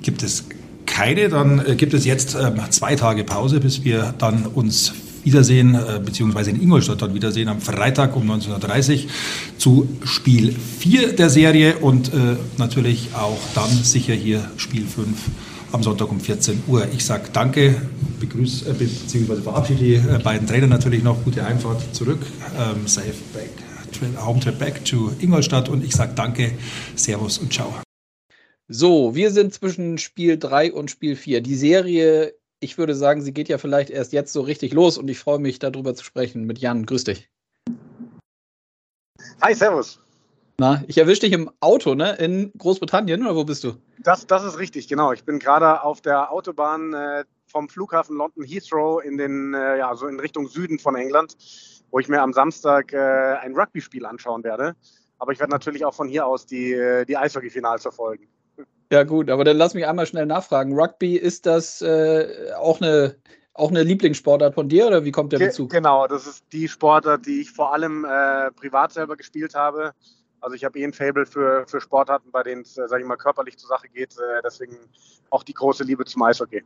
Gibt 0.01 0.23
es 0.23 0.45
keine? 0.85 1.29
Dann 1.29 1.65
äh, 1.65 1.75
gibt 1.75 1.93
es 1.93 2.05
jetzt 2.05 2.35
äh, 2.35 2.51
zwei 2.71 2.95
Tage 2.95 3.23
Pause, 3.23 3.59
bis 3.59 3.83
wir 3.83 4.13
dann 4.17 4.47
uns 4.47 4.91
wiedersehen, 5.23 5.75
äh, 5.75 5.99
beziehungsweise 6.03 6.51
in 6.51 6.61
Ingolstadt 6.61 7.01
dann 7.01 7.13
wiedersehen 7.13 7.47
am 7.47 7.61
Freitag 7.61 8.15
um 8.15 8.29
19.30 8.29 9.03
Uhr 9.03 9.09
zu 9.57 9.89
Spiel 10.03 10.53
4 10.79 11.13
der 11.13 11.29
Serie 11.29 11.77
und 11.77 12.13
äh, 12.13 12.35
natürlich 12.57 13.09
auch 13.13 13.39
dann 13.55 13.69
sicher 13.69 14.13
hier 14.13 14.43
Spiel 14.57 14.85
5 14.85 15.17
am 15.71 15.83
Sonntag 15.83 16.11
um 16.11 16.19
14 16.19 16.63
Uhr. 16.67 16.87
Ich 16.93 17.03
sage 17.03 17.29
danke, 17.33 17.75
begrüße 18.19 18.69
äh, 18.69 18.73
beziehungsweise 18.73 19.41
verabschiede 19.41 19.83
die 19.83 19.95
äh, 19.95 20.19
beiden 20.23 20.47
Trainer 20.47 20.67
natürlich 20.67 21.03
noch. 21.03 21.23
Gute 21.23 21.45
Einfahrt 21.45 21.81
zurück. 21.95 22.19
Ähm, 22.57 22.87
safe 22.87 23.13
back, 23.33 23.49
home 24.23 24.39
trip 24.39 24.57
back 24.59 24.85
to 24.85 25.11
Ingolstadt 25.19 25.69
und 25.69 25.83
ich 25.83 25.95
sage 25.95 26.13
danke, 26.15 26.51
Servus 26.95 27.39
und 27.39 27.51
Ciao. 27.51 27.73
So, 28.69 29.13
wir 29.13 29.31
sind 29.31 29.53
zwischen 29.53 29.97
Spiel 29.97 30.37
3 30.37 30.71
und 30.71 30.89
Spiel 30.89 31.15
4. 31.15 31.41
Die 31.41 31.55
Serie 31.55 32.33
ich 32.63 32.77
würde 32.77 32.95
sagen, 32.95 33.21
sie 33.21 33.33
geht 33.33 33.49
ja 33.49 33.57
vielleicht 33.57 33.89
erst 33.89 34.13
jetzt 34.13 34.33
so 34.33 34.41
richtig 34.41 34.73
los 34.73 34.97
und 34.97 35.09
ich 35.09 35.19
freue 35.19 35.39
mich, 35.39 35.59
darüber 35.59 35.93
zu 35.93 36.03
sprechen 36.03 36.45
mit 36.45 36.59
Jan. 36.59 36.85
Grüß 36.85 37.03
dich. 37.03 37.29
Hi, 39.41 39.53
Servus. 39.53 39.99
Na, 40.59 40.83
ich 40.87 40.97
erwische 40.97 41.21
dich 41.21 41.33
im 41.33 41.51
Auto, 41.59 41.95
ne? 41.95 42.15
In 42.15 42.53
Großbritannien 42.57 43.23
oder 43.23 43.35
wo 43.35 43.43
bist 43.43 43.63
du? 43.63 43.73
Das, 43.99 44.27
das 44.27 44.43
ist 44.43 44.59
richtig, 44.59 44.87
genau. 44.87 45.11
Ich 45.11 45.25
bin 45.25 45.39
gerade 45.39 45.83
auf 45.83 45.99
der 46.01 46.31
Autobahn 46.31 46.93
äh, 46.93 47.25
vom 47.47 47.67
Flughafen 47.69 48.17
London 48.17 48.43
Heathrow 48.43 49.03
in 49.03 49.17
den, 49.17 49.53
äh, 49.53 49.79
ja, 49.79 49.95
so 49.95 50.07
in 50.07 50.19
Richtung 50.19 50.47
Süden 50.47 50.79
von 50.79 50.95
England, 50.95 51.35
wo 51.91 51.99
ich 51.99 52.07
mir 52.07 52.21
am 52.21 52.33
Samstag 52.33 52.93
äh, 52.93 52.97
ein 53.41 53.55
Rugby-Spiel 53.55 54.05
anschauen 54.05 54.43
werde. 54.43 54.75
Aber 55.17 55.31
ich 55.31 55.39
werde 55.39 55.51
natürlich 55.51 55.85
auch 55.85 55.93
von 55.93 56.07
hier 56.07 56.25
aus 56.25 56.45
die, 56.45 56.73
äh, 56.73 57.05
die 57.05 57.17
Eishockey-Finals 57.17 57.81
verfolgen. 57.81 58.27
Ja, 58.91 59.03
gut, 59.03 59.29
aber 59.31 59.43
dann 59.43 59.57
lass 59.57 59.73
mich 59.73 59.87
einmal 59.87 60.05
schnell 60.05 60.27
nachfragen. 60.27 60.79
Rugby, 60.79 61.15
ist 61.15 61.45
das 61.45 61.81
äh, 61.81 62.51
auch 62.57 62.79
eine 62.79 63.15
auch 63.55 63.69
eine 63.69 63.83
Lieblingssportart 63.83 64.55
von 64.55 64.67
dir 64.67 64.87
oder 64.87 65.05
wie 65.05 65.11
kommt 65.11 65.31
der 65.31 65.39
Ge 65.39 65.47
Bezug? 65.47 65.71
Genau, 65.71 66.07
das 66.07 66.25
ist 66.25 66.45
die 66.51 66.67
Sportart, 66.67 67.25
die 67.25 67.41
ich 67.41 67.51
vor 67.51 67.73
allem 67.73 68.05
äh, 68.05 68.51
privat 68.51 68.93
selber 68.93 69.15
gespielt 69.15 69.53
habe. 69.55 69.93
Also 70.41 70.55
ich 70.55 70.65
habe 70.65 70.77
eh 70.79 70.83
ein 70.83 70.93
Fable 70.93 71.25
für, 71.25 71.65
für 71.67 71.79
Sportarten, 71.79 72.31
bei 72.31 72.43
denen 72.43 72.63
es, 72.63 72.77
äh, 72.77 72.87
sage 72.87 73.03
ich 73.03 73.07
mal, 73.07 73.15
körperlich 73.15 73.57
zur 73.57 73.69
Sache 73.69 73.87
geht. 73.89 74.13
Äh, 74.17 74.41
deswegen 74.43 74.77
auch 75.29 75.43
die 75.43 75.53
große 75.53 75.83
Liebe 75.83 76.03
zum 76.05 76.23
Eishockey. 76.23 76.63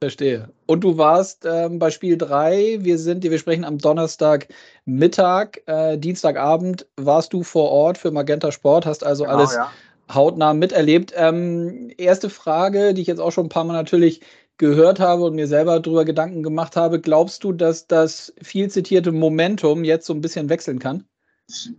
Verstehe. 0.00 0.48
Und 0.66 0.82
du 0.82 0.98
warst 0.98 1.46
ähm, 1.48 1.78
bei 1.78 1.90
Spiel 1.90 2.18
3, 2.18 2.78
wir 2.80 2.98
sind, 2.98 3.22
wir 3.22 3.38
sprechen 3.38 3.64
am 3.64 3.78
Donnerstag 3.78 4.48
Mittag, 4.84 5.62
äh, 5.66 5.96
Dienstagabend 5.96 6.88
warst 6.96 7.32
du 7.32 7.44
vor 7.44 7.70
Ort 7.70 7.98
für 7.98 8.10
Magenta 8.10 8.50
Sport, 8.50 8.84
hast 8.84 9.04
also 9.04 9.24
genau, 9.24 9.36
alles 9.36 9.54
ja 9.54 9.70
hautnah 10.14 10.54
miterlebt. 10.54 11.12
Ähm, 11.16 11.90
erste 11.96 12.30
Frage, 12.30 12.94
die 12.94 13.02
ich 13.02 13.08
jetzt 13.08 13.20
auch 13.20 13.32
schon 13.32 13.46
ein 13.46 13.50
paar 13.50 13.64
Mal 13.64 13.74
natürlich 13.74 14.20
gehört 14.58 15.00
habe 15.00 15.24
und 15.24 15.34
mir 15.34 15.46
selber 15.46 15.80
darüber 15.80 16.04
Gedanken 16.04 16.42
gemacht 16.42 16.76
habe. 16.76 17.00
Glaubst 17.00 17.42
du, 17.44 17.52
dass 17.52 17.86
das 17.86 18.32
viel 18.42 18.70
zitierte 18.70 19.12
Momentum 19.12 19.84
jetzt 19.84 20.06
so 20.06 20.12
ein 20.12 20.20
bisschen 20.20 20.48
wechseln 20.48 20.78
kann? 20.78 21.04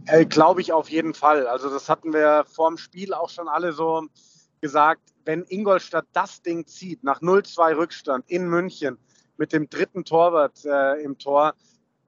Äh, 0.06 0.26
Glaube 0.26 0.62
ich 0.62 0.74
auf 0.74 0.90
jeden 0.90 1.14
Fall. 1.14 1.48
Also 1.48 1.70
das 1.70 1.90
hatten 1.90 2.14
wir 2.14 2.46
vor 2.46 2.70
dem 2.70 2.78
Spiel 2.78 3.14
auch 3.14 3.30
schon 3.30 3.48
alle 3.48 3.74
so 3.74 4.04
gesagt. 4.62 5.02
Wenn 5.26 5.46
Ingolstadt 5.48 6.06
das 6.14 6.42
Ding 6.42 6.68
zieht, 6.68 7.04
nach 7.04 7.22
0-2 7.22 7.78
Rückstand 7.78 8.30
in 8.30 8.48
München 8.48 8.98
mit 9.38 9.54
dem 9.54 9.70
dritten 9.70 10.04
Torwart 10.04 10.66
äh, 10.66 11.02
im 11.02 11.18
Tor 11.18 11.54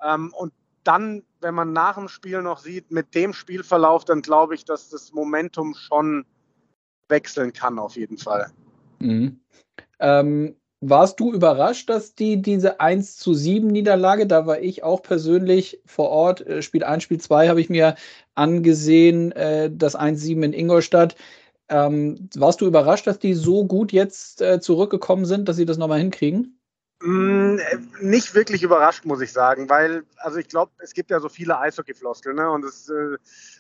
ähm, 0.04 0.34
und 0.36 0.54
dann, 0.86 1.24
wenn 1.42 1.56
man 1.56 1.74
nach 1.74 1.96
dem 1.96 2.08
Spiel 2.08 2.42
noch 2.42 2.60
sieht, 2.60 2.92
mit 2.92 3.14
dem 3.14 3.34
Spielverlauf, 3.34 4.06
dann 4.06 4.22
glaube 4.22 4.56
ich, 4.56 4.66
dass 4.66 4.90
das 4.90 5.12
Momentum 5.12 5.76
schon 5.76 6.26
wechseln 7.10 7.54
kann, 7.54 7.78
auf 7.80 7.96
jeden 7.96 8.18
Fall. 8.18 8.52
Mhm. 9.00 9.40
Ähm, 10.00 10.56
warst 10.82 11.20
du 11.20 11.34
überrascht, 11.34 11.90
dass 11.90 12.16
die 12.16 12.42
diese 12.42 12.80
1 12.80 13.18
zu 13.18 13.34
7 13.34 13.68
Niederlage, 13.68 14.28
da 14.28 14.46
war 14.46 14.60
ich 14.60 14.84
auch 14.84 15.02
persönlich 15.02 15.82
vor 15.86 16.10
Ort, 16.10 16.46
äh, 16.46 16.62
Spiel 16.62 16.84
1, 16.84 17.04
Spiel 17.04 17.20
2 17.20 17.50
habe 17.50 17.62
ich 17.62 17.70
mir 17.70 17.96
angesehen, 18.36 19.32
äh, 19.32 19.72
das 19.74 19.96
1-7 19.96 20.44
in 20.44 20.54
Ingolstadt. 20.54 21.16
Ähm, 21.70 22.30
warst 22.36 22.62
du 22.62 22.68
überrascht, 22.68 23.08
dass 23.08 23.18
die 23.18 23.34
so 23.34 23.66
gut 23.66 23.92
jetzt 23.92 24.42
äh, 24.42 24.60
zurückgekommen 24.60 25.26
sind, 25.26 25.50
dass 25.50 25.56
sie 25.56 25.66
das 25.66 25.78
nochmal 25.78 26.00
hinkriegen? 26.00 26.60
Mm, 27.02 27.58
nicht 28.00 28.34
wirklich 28.36 28.64
überrascht, 28.64 29.04
muss 29.04 29.20
ich 29.20 29.34
sagen, 29.34 29.70
weil, 29.70 30.06
also 30.16 30.38
ich 30.38 30.48
glaube, 30.48 30.72
es 30.78 30.94
gibt 30.94 31.12
ja 31.12 31.20
so 31.20 31.28
viele 31.28 31.60
Eishockey-Floskeln, 31.60 32.38
ne? 32.38 32.50
und 32.50 32.64
es 32.64 32.90
äh, 32.90 33.18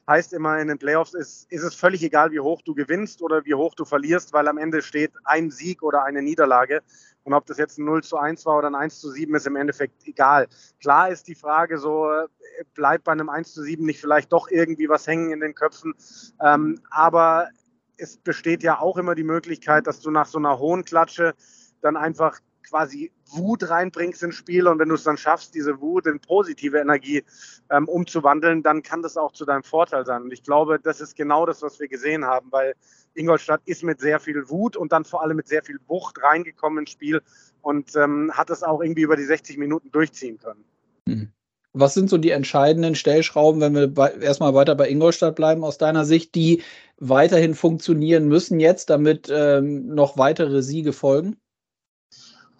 heißt 0.07 0.31
immer 0.31 0.57
in 0.59 0.69
den 0.69 0.77
Playoffs, 0.77 1.13
ist, 1.13 1.51
ist 1.51 1.63
es 1.63 1.75
völlig 1.75 2.01
egal, 2.01 2.31
wie 2.31 2.39
hoch 2.39 2.61
du 2.61 2.73
gewinnst 2.73 3.21
oder 3.21 3.43
wie 3.43 3.53
hoch 3.53 3.75
du 3.75 3.83
verlierst, 3.83 4.31
weil 4.31 4.47
am 4.47 4.57
Ende 4.57 4.81
steht 4.81 5.11
ein 5.25 5.51
Sieg 5.51 5.83
oder 5.83 6.03
eine 6.03 6.21
Niederlage. 6.21 6.81
Und 7.23 7.33
ob 7.33 7.45
das 7.45 7.57
jetzt 7.57 7.77
ein 7.77 7.85
0 7.85 8.03
zu 8.03 8.17
1 8.17 8.45
war 8.45 8.57
oder 8.57 8.69
ein 8.69 8.75
1 8.75 9.01
zu 9.01 9.11
7, 9.11 9.35
ist 9.35 9.47
im 9.47 9.57
Endeffekt 9.57 10.07
egal. 10.07 10.47
Klar 10.79 11.09
ist 11.09 11.27
die 11.27 11.35
Frage 11.35 11.77
so, 11.77 12.09
äh, 12.09 12.27
bleibt 12.73 13.03
bei 13.03 13.11
einem 13.11 13.29
1 13.29 13.53
zu 13.53 13.63
7 13.63 13.85
nicht 13.85 13.99
vielleicht 13.99 14.31
doch 14.31 14.47
irgendwie 14.49 14.87
was 14.87 15.07
hängen 15.07 15.31
in 15.31 15.41
den 15.41 15.55
Köpfen, 15.55 15.93
ähm, 16.41 16.79
aber 16.89 17.49
es 17.97 18.17
besteht 18.17 18.63
ja 18.63 18.79
auch 18.79 18.97
immer 18.97 19.13
die 19.13 19.23
Möglichkeit, 19.23 19.87
dass 19.87 19.99
du 19.99 20.09
nach 20.09 20.25
so 20.25 20.37
einer 20.37 20.57
hohen 20.57 20.85
Klatsche 20.85 21.33
dann 21.81 21.97
einfach 21.97 22.39
quasi 22.69 23.11
Wut 23.31 23.69
reinbringst 23.69 24.23
ins 24.23 24.35
Spiel 24.35 24.67
und 24.67 24.79
wenn 24.79 24.89
du 24.89 24.95
es 24.95 25.03
dann 25.03 25.17
schaffst, 25.17 25.55
diese 25.55 25.81
Wut 25.81 26.05
in 26.05 26.19
positive 26.19 26.77
Energie 26.77 27.23
ähm, 27.69 27.87
umzuwandeln, 27.87 28.63
dann 28.63 28.83
kann 28.83 29.01
das 29.01 29.17
auch 29.17 29.31
zu 29.31 29.45
deinem 29.45 29.63
Vorteil 29.63 30.05
sein. 30.05 30.23
Und 30.23 30.33
ich 30.33 30.43
glaube, 30.43 30.79
das 30.79 31.01
ist 31.01 31.15
genau 31.15 31.45
das, 31.45 31.61
was 31.61 31.79
wir 31.79 31.87
gesehen 31.87 32.25
haben, 32.25 32.51
weil 32.51 32.75
Ingolstadt 33.13 33.61
ist 33.65 33.83
mit 33.83 33.99
sehr 33.99 34.19
viel 34.19 34.49
Wut 34.49 34.75
und 34.77 34.91
dann 34.91 35.05
vor 35.05 35.21
allem 35.21 35.37
mit 35.37 35.47
sehr 35.47 35.63
viel 35.63 35.79
Wucht 35.87 36.21
reingekommen 36.21 36.79
ins 36.79 36.91
Spiel 36.91 37.21
und 37.61 37.95
ähm, 37.95 38.31
hat 38.33 38.49
es 38.49 38.63
auch 38.63 38.81
irgendwie 38.81 39.03
über 39.03 39.15
die 39.15 39.25
60 39.25 39.57
Minuten 39.57 39.91
durchziehen 39.91 40.37
können. 40.37 40.63
Mhm. 41.05 41.31
Was 41.77 41.93
sind 41.93 42.09
so 42.09 42.17
die 42.17 42.29
entscheidenden 42.29 42.95
Stellschrauben, 42.95 43.59
wenn 43.59 43.75
wir 43.75 44.21
erstmal 44.21 44.53
weiter 44.53 44.75
bei 44.75 44.89
Ingolstadt 44.89 45.35
bleiben, 45.35 45.65
aus 45.65 45.77
deiner 45.77 46.05
Sicht, 46.05 46.33
die 46.33 46.63
weiterhin 46.97 47.53
funktionieren 47.53 48.29
müssen 48.29 48.61
jetzt, 48.61 48.89
damit 48.89 49.27
ähm, 49.29 49.87
noch 49.87 50.17
weitere 50.17 50.63
Siege 50.63 50.93
folgen? 50.93 51.35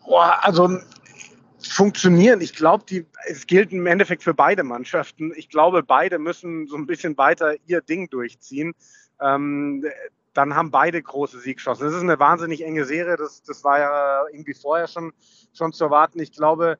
Boah, 0.06 0.40
also 0.42 0.80
funktionieren. 1.60 2.42
Ich 2.42 2.54
glaube, 2.54 2.86
es 3.28 3.48
gilt 3.48 3.72
im 3.72 3.88
Endeffekt 3.88 4.24
für 4.24 4.34
beide 4.34 4.64
Mannschaften. 4.64 5.34
Ich 5.36 5.50
glaube, 5.50 5.84
beide 5.84 6.20
müssen 6.20 6.68
so 6.68 6.76
ein 6.76 6.86
bisschen 6.86 7.18
weiter 7.18 7.56
ihr 7.66 7.82
Ding 7.82 8.10
durchziehen. 8.10 8.74
Ähm, 9.20 9.84
dann 10.34 10.56
haben 10.56 10.70
beide 10.70 11.02
große 11.02 11.40
Siegchancen. 11.40 11.86
Das 11.86 11.96
ist 11.96 12.02
eine 12.02 12.20
wahnsinnig 12.20 12.64
enge 12.64 12.86
Serie. 12.86 13.16
Das, 13.16 13.42
das 13.44 13.64
war 13.64 13.80
ja 13.80 14.24
irgendwie 14.32 14.54
vorher 14.54 14.88
schon, 14.88 15.14
schon 15.54 15.74
zu 15.74 15.86
erwarten. 15.86 16.20
Ich 16.20 16.34
glaube, 16.34 16.78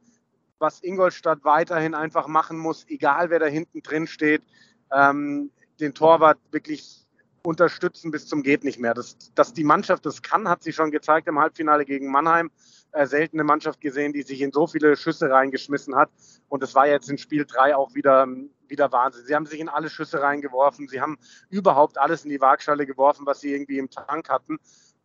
was 0.60 0.84
Ingolstadt 0.84 1.44
weiterhin 1.44 1.96
einfach 1.96 2.28
machen 2.28 2.58
muss, 2.58 2.86
egal 2.88 3.30
wer 3.30 3.40
da 3.40 3.46
hinten 3.46 3.82
drin 3.82 4.08
steht, 4.08 4.44
ähm, 4.92 5.52
den 5.80 5.94
Torwart 5.94 6.38
wirklich 6.52 7.06
unterstützen 7.44 8.12
bis 8.12 8.28
zum 8.28 8.44
geht 8.44 8.64
nicht 8.64 8.80
mehr. 8.80 8.94
Das, 8.94 9.18
dass 9.36 9.54
die 9.54 9.64
Mannschaft 9.64 10.06
das 10.06 10.22
kann, 10.22 10.50
hat 10.50 10.64
sie 10.64 10.74
schon 10.74 10.92
gezeigt 10.92 11.28
im 11.28 11.40
Halbfinale 11.40 11.86
gegen 11.86 12.12
Mannheim. 12.12 12.52
Äh, 12.96 13.08
seltene 13.08 13.44
Mannschaft 13.44 13.82
gesehen, 13.82 14.14
die 14.14 14.22
sich 14.22 14.40
in 14.40 14.54
so 14.54 14.68
viele 14.68 14.96
Schüsse 14.96 15.30
reingeschmissen 15.30 15.98
hat. 15.98 16.10
Und 16.48 16.64
das 16.64 16.76
war 16.76 16.88
jetzt 16.88 17.10
in 17.10 17.18
Spiel 17.18 17.46
3 17.46 17.76
auch 17.76 17.94
wieder, 17.94 18.26
wieder 18.70 18.90
Wahnsinn. 18.94 19.26
Sie 19.26 19.36
haben 19.36 19.46
sich 19.46 19.60
in 19.60 19.68
alle 19.68 19.90
Schüsse 19.90 20.22
reingeworfen. 20.22 20.88
Sie 20.88 21.02
haben 21.02 21.18
überhaupt 21.50 21.98
alles 21.98 22.24
in 22.24 22.30
die 22.30 22.40
Waagschale 22.40 22.86
geworfen, 22.86 23.26
was 23.26 23.42
sie 23.42 23.54
irgendwie 23.54 23.80
im 23.80 23.90
Tank 23.90 24.30
hatten. 24.30 24.60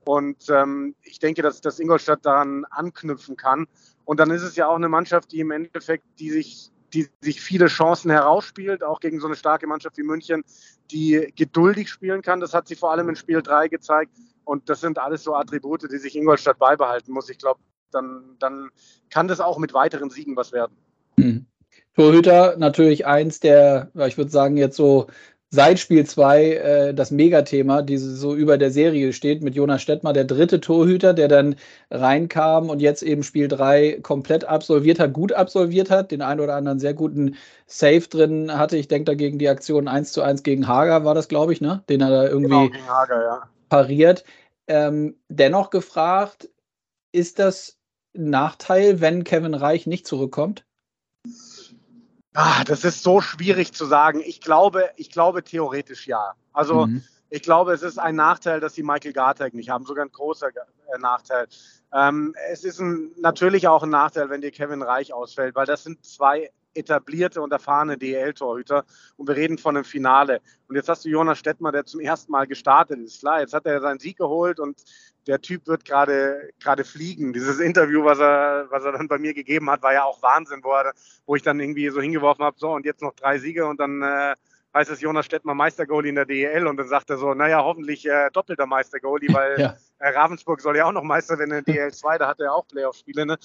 Und 0.05 0.49
ähm, 0.51 0.95
ich 1.03 1.19
denke, 1.19 1.43
dass, 1.43 1.63
dass 1.63 1.81
Ingolstadt 1.81 2.25
daran 2.25 2.65
anknüpfen 2.71 3.37
kann. 3.37 3.67
Und 4.05 4.21
dann 4.21 4.31
ist 4.31 4.43
es 4.43 4.55
ja 4.55 4.69
auch 4.69 4.77
eine 4.77 4.89
Mannschaft, 4.89 5.33
die 5.33 5.41
im 5.41 5.51
Endeffekt, 5.51 6.05
die 6.21 6.31
sich, 6.31 6.71
die 6.95 7.09
sich 7.21 7.41
viele 7.41 7.67
Chancen 7.67 8.13
herausspielt, 8.13 8.85
auch 8.85 9.01
gegen 9.01 9.19
so 9.19 9.27
eine 9.27 9.35
starke 9.35 9.67
Mannschaft 9.67 9.99
wie 9.99 10.05
München, 10.05 10.45
die 10.93 11.33
geduldig 11.35 11.91
spielen 11.91 12.23
kann. 12.23 12.39
Das 12.39 12.55
hat 12.55 12.69
sie 12.69 12.77
vor 12.77 12.93
allem 12.93 13.09
in 13.09 13.17
Spiel 13.17 13.43
3 13.43 13.67
gezeigt. 13.67 14.13
Und 14.45 14.69
das 14.69 14.81
sind 14.81 14.99
alles 14.99 15.25
so 15.25 15.35
Attribute, 15.35 15.91
die 15.91 15.99
sich 15.99 16.15
Ingolstadt 16.15 16.59
beibehalten 16.61 17.13
muss. 17.13 17.29
Ich 17.29 17.39
glaube, 17.39 17.59
dann, 17.91 18.37
dann 18.39 18.71
kann 19.11 19.29
das 19.29 19.41
auch 19.41 19.59
mit 19.59 19.75
weiteren 19.75 20.11
Siegen 20.11 20.37
was 20.37 20.53
werden. 20.53 20.77
Hm. 21.19 21.47
Torhüter 21.95 22.57
natürlich 22.57 23.07
eins 23.07 23.41
der, 23.41 23.91
ich 24.07 24.17
würde 24.17 24.31
sagen, 24.31 24.57
jetzt 24.57 24.77
so 24.77 25.09
seit 25.51 25.81
Spiel 25.81 26.07
2 26.07 26.45
äh, 26.45 26.95
das 26.95 27.11
Megathema, 27.11 27.83
die 27.83 27.99
so 27.99 28.35
über 28.35 28.57
der 28.57 28.71
Serie 28.71 29.13
steht, 29.13 29.43
mit 29.43 29.57
Jonas 29.57 29.83
Stettmar, 29.83 30.13
der 30.13 30.25
dritte 30.25 30.61
Torhüter, 30.61 31.13
der 31.13 31.29
dann 31.29 31.57
reinkam 31.91 32.71
und 32.71 32.81
jetzt 32.81 33.03
eben 33.03 33.25
Spiel 33.25 33.49
3 33.49 33.99
komplett 34.03 34.45
absolviert 34.45 35.01
hat, 35.01 35.13
gut 35.13 35.33
absolviert 35.33 35.91
hat, 35.91 36.13
den 36.13 36.23
einen 36.23 36.41
oder 36.41 36.55
anderen 36.55 36.79
sehr 36.79 36.95
guten 36.95 37.37
Save 37.67 38.03
drin 38.09 38.57
hatte. 38.57 38.77
Ich 38.77 38.89
denke 38.89 39.07
dagegen 39.07 39.39
die 39.39 39.49
Aktion 39.49 39.89
1 39.89 40.13
zu 40.13 40.23
1 40.23 40.45
gegen 40.45 40.69
Hager 40.69 41.05
war 41.05 41.15
das, 41.15 41.29
glaube 41.29 41.53
ich, 41.53 41.61
ne? 41.61 41.83
Den 41.89 42.01
er 42.01 42.11
da 42.11 42.29
irgendwie 42.29 42.71
genau, 42.71 42.89
Hager, 42.89 43.23
ja. 43.23 43.43
pariert. 43.69 44.25
Ähm, 44.69 45.17
dennoch 45.29 45.71
gefragt, 45.71 46.49
ist 47.13 47.41
das 47.41 47.80
Nachteil, 48.13 49.01
wenn 49.01 49.25
Kevin 49.25 49.55
Reich 49.55 49.87
nicht 49.87 50.07
zurückkommt? 50.07 50.65
Ah, 52.35 52.65
das 52.65 52.85
ist 52.85 53.03
so 53.03 53.21
schwierig 53.21 53.73
zu 53.73 53.87
sagen. 53.87 54.23
Ich 54.25 54.41
glaube, 54.41 54.91
ich 54.97 55.11
glaube 55.11 55.43
theoretisch 55.43 56.07
ja. 56.07 56.35
Also 56.53 56.87
mhm. 56.87 57.03
ich 57.29 57.43
glaube, 57.43 57.73
es 57.73 57.83
ist 57.83 57.99
ein 57.99 58.15
Nachteil, 58.15 58.61
dass 58.61 58.75
sie 58.75 58.83
Michael 58.83 59.13
Gartek 59.13 59.55
nicht 59.55 59.71
haben, 59.71 59.85
sogar 59.85 60.05
ein 60.05 60.13
großer 60.13 60.49
äh, 60.49 60.99
Nachteil. 60.99 61.49
Ähm, 61.93 62.35
es 62.51 62.65
ist 62.65 62.81
ein, 62.81 63.11
natürlich 63.19 63.67
auch 63.67 63.83
ein 63.83 63.91
Nachteil, 63.91 64.31
wenn 64.31 64.41
dir 64.41 64.53
Kevin 64.53 64.83
Reich 64.83 65.13
ausfällt, 65.13 65.57
weil 65.57 65.67
das 65.67 65.83
sind 65.83 66.05
zwei 66.05 66.51
etablierte 66.75 67.41
und 67.43 67.53
erfahrene 67.53 67.99
DL-Torhüter 67.99 68.85
und 69.17 69.29
wir 69.29 69.37
reden 69.37 69.59
von 69.59 69.77
einem 69.77 69.85
Finale. 69.85 70.41
Und 70.69 70.77
jetzt 70.77 70.89
hast 70.89 71.05
du 71.05 71.09
Jonas 71.09 71.39
Stettmer, 71.39 71.73
der 71.73 71.85
zum 71.85 72.01
ersten 72.01 72.33
Mal 72.33 72.47
gestartet 72.47 72.99
ist. 73.01 73.21
Klar, 73.21 73.41
jetzt 73.41 73.53
hat 73.53 73.67
er 73.67 73.81
seinen 73.81 73.99
Sieg 73.99 74.19
geholt 74.19 74.61
und 74.61 74.83
der 75.27 75.41
Typ 75.41 75.67
wird 75.67 75.85
gerade 75.85 76.51
gerade 76.61 76.85
fliegen. 76.85 77.33
Dieses 77.33 77.61
Interview, 77.61 78.05
was 78.05 78.19
er, 78.19 78.67
was 78.71 78.85
er 78.85 78.93
dann 78.93 79.09
bei 79.09 79.19
mir 79.19 79.35
gegeben 79.35 79.71
hat, 79.71 79.83
war 79.83 79.93
ja 79.93 80.05
auch 80.05 80.23
Wahnsinn, 80.23 80.61
wo, 80.63 80.73
er, 80.73 80.93
wo 81.27 81.37
ich 81.37 81.43
dann 81.43 81.61
irgendwie 81.61 81.89
so 81.91 82.01
hingeworfen 82.01 82.45
habe, 82.45 82.57
so 82.59 82.71
und 82.71 82.85
jetzt 82.87 83.03
noch 83.03 83.15
drei 83.15 83.39
Siege 83.39 83.67
und 83.67 83.79
dann 83.81 84.03
äh, 84.03 84.35
heißt 84.75 84.91
es 84.91 85.01
Jonas 85.01 85.27
Stettmer 85.27 85.55
Meistergoalie 85.55 86.11
in 86.11 86.15
der 86.15 86.27
DEL 86.27 86.67
und 86.67 86.77
dann 86.77 86.89
sagt 86.89 87.11
er 87.11 87.19
so, 87.19 87.35
naja, 87.35 87.63
hoffentlich 87.63 88.07
äh, 88.07 88.31
doppelter 88.33 88.67
Meistergoalie, 88.67 89.33
weil 89.33 89.61
ja. 89.61 89.77
äh, 89.99 90.11
Ravensburg 90.11 90.61
soll 90.61 90.77
ja 90.77 90.87
auch 90.87 90.93
noch 90.93 91.03
Meister 91.03 91.39
werden 91.39 91.53
in 91.53 91.65
der 91.65 91.75
DEL 91.75 91.93
2, 91.93 92.19
da 92.19 92.29
hat 92.29 92.41
er 92.41 92.55
auch 92.55 92.67
Playoff-Spiele. 92.69 93.27
Ne? 93.27 93.39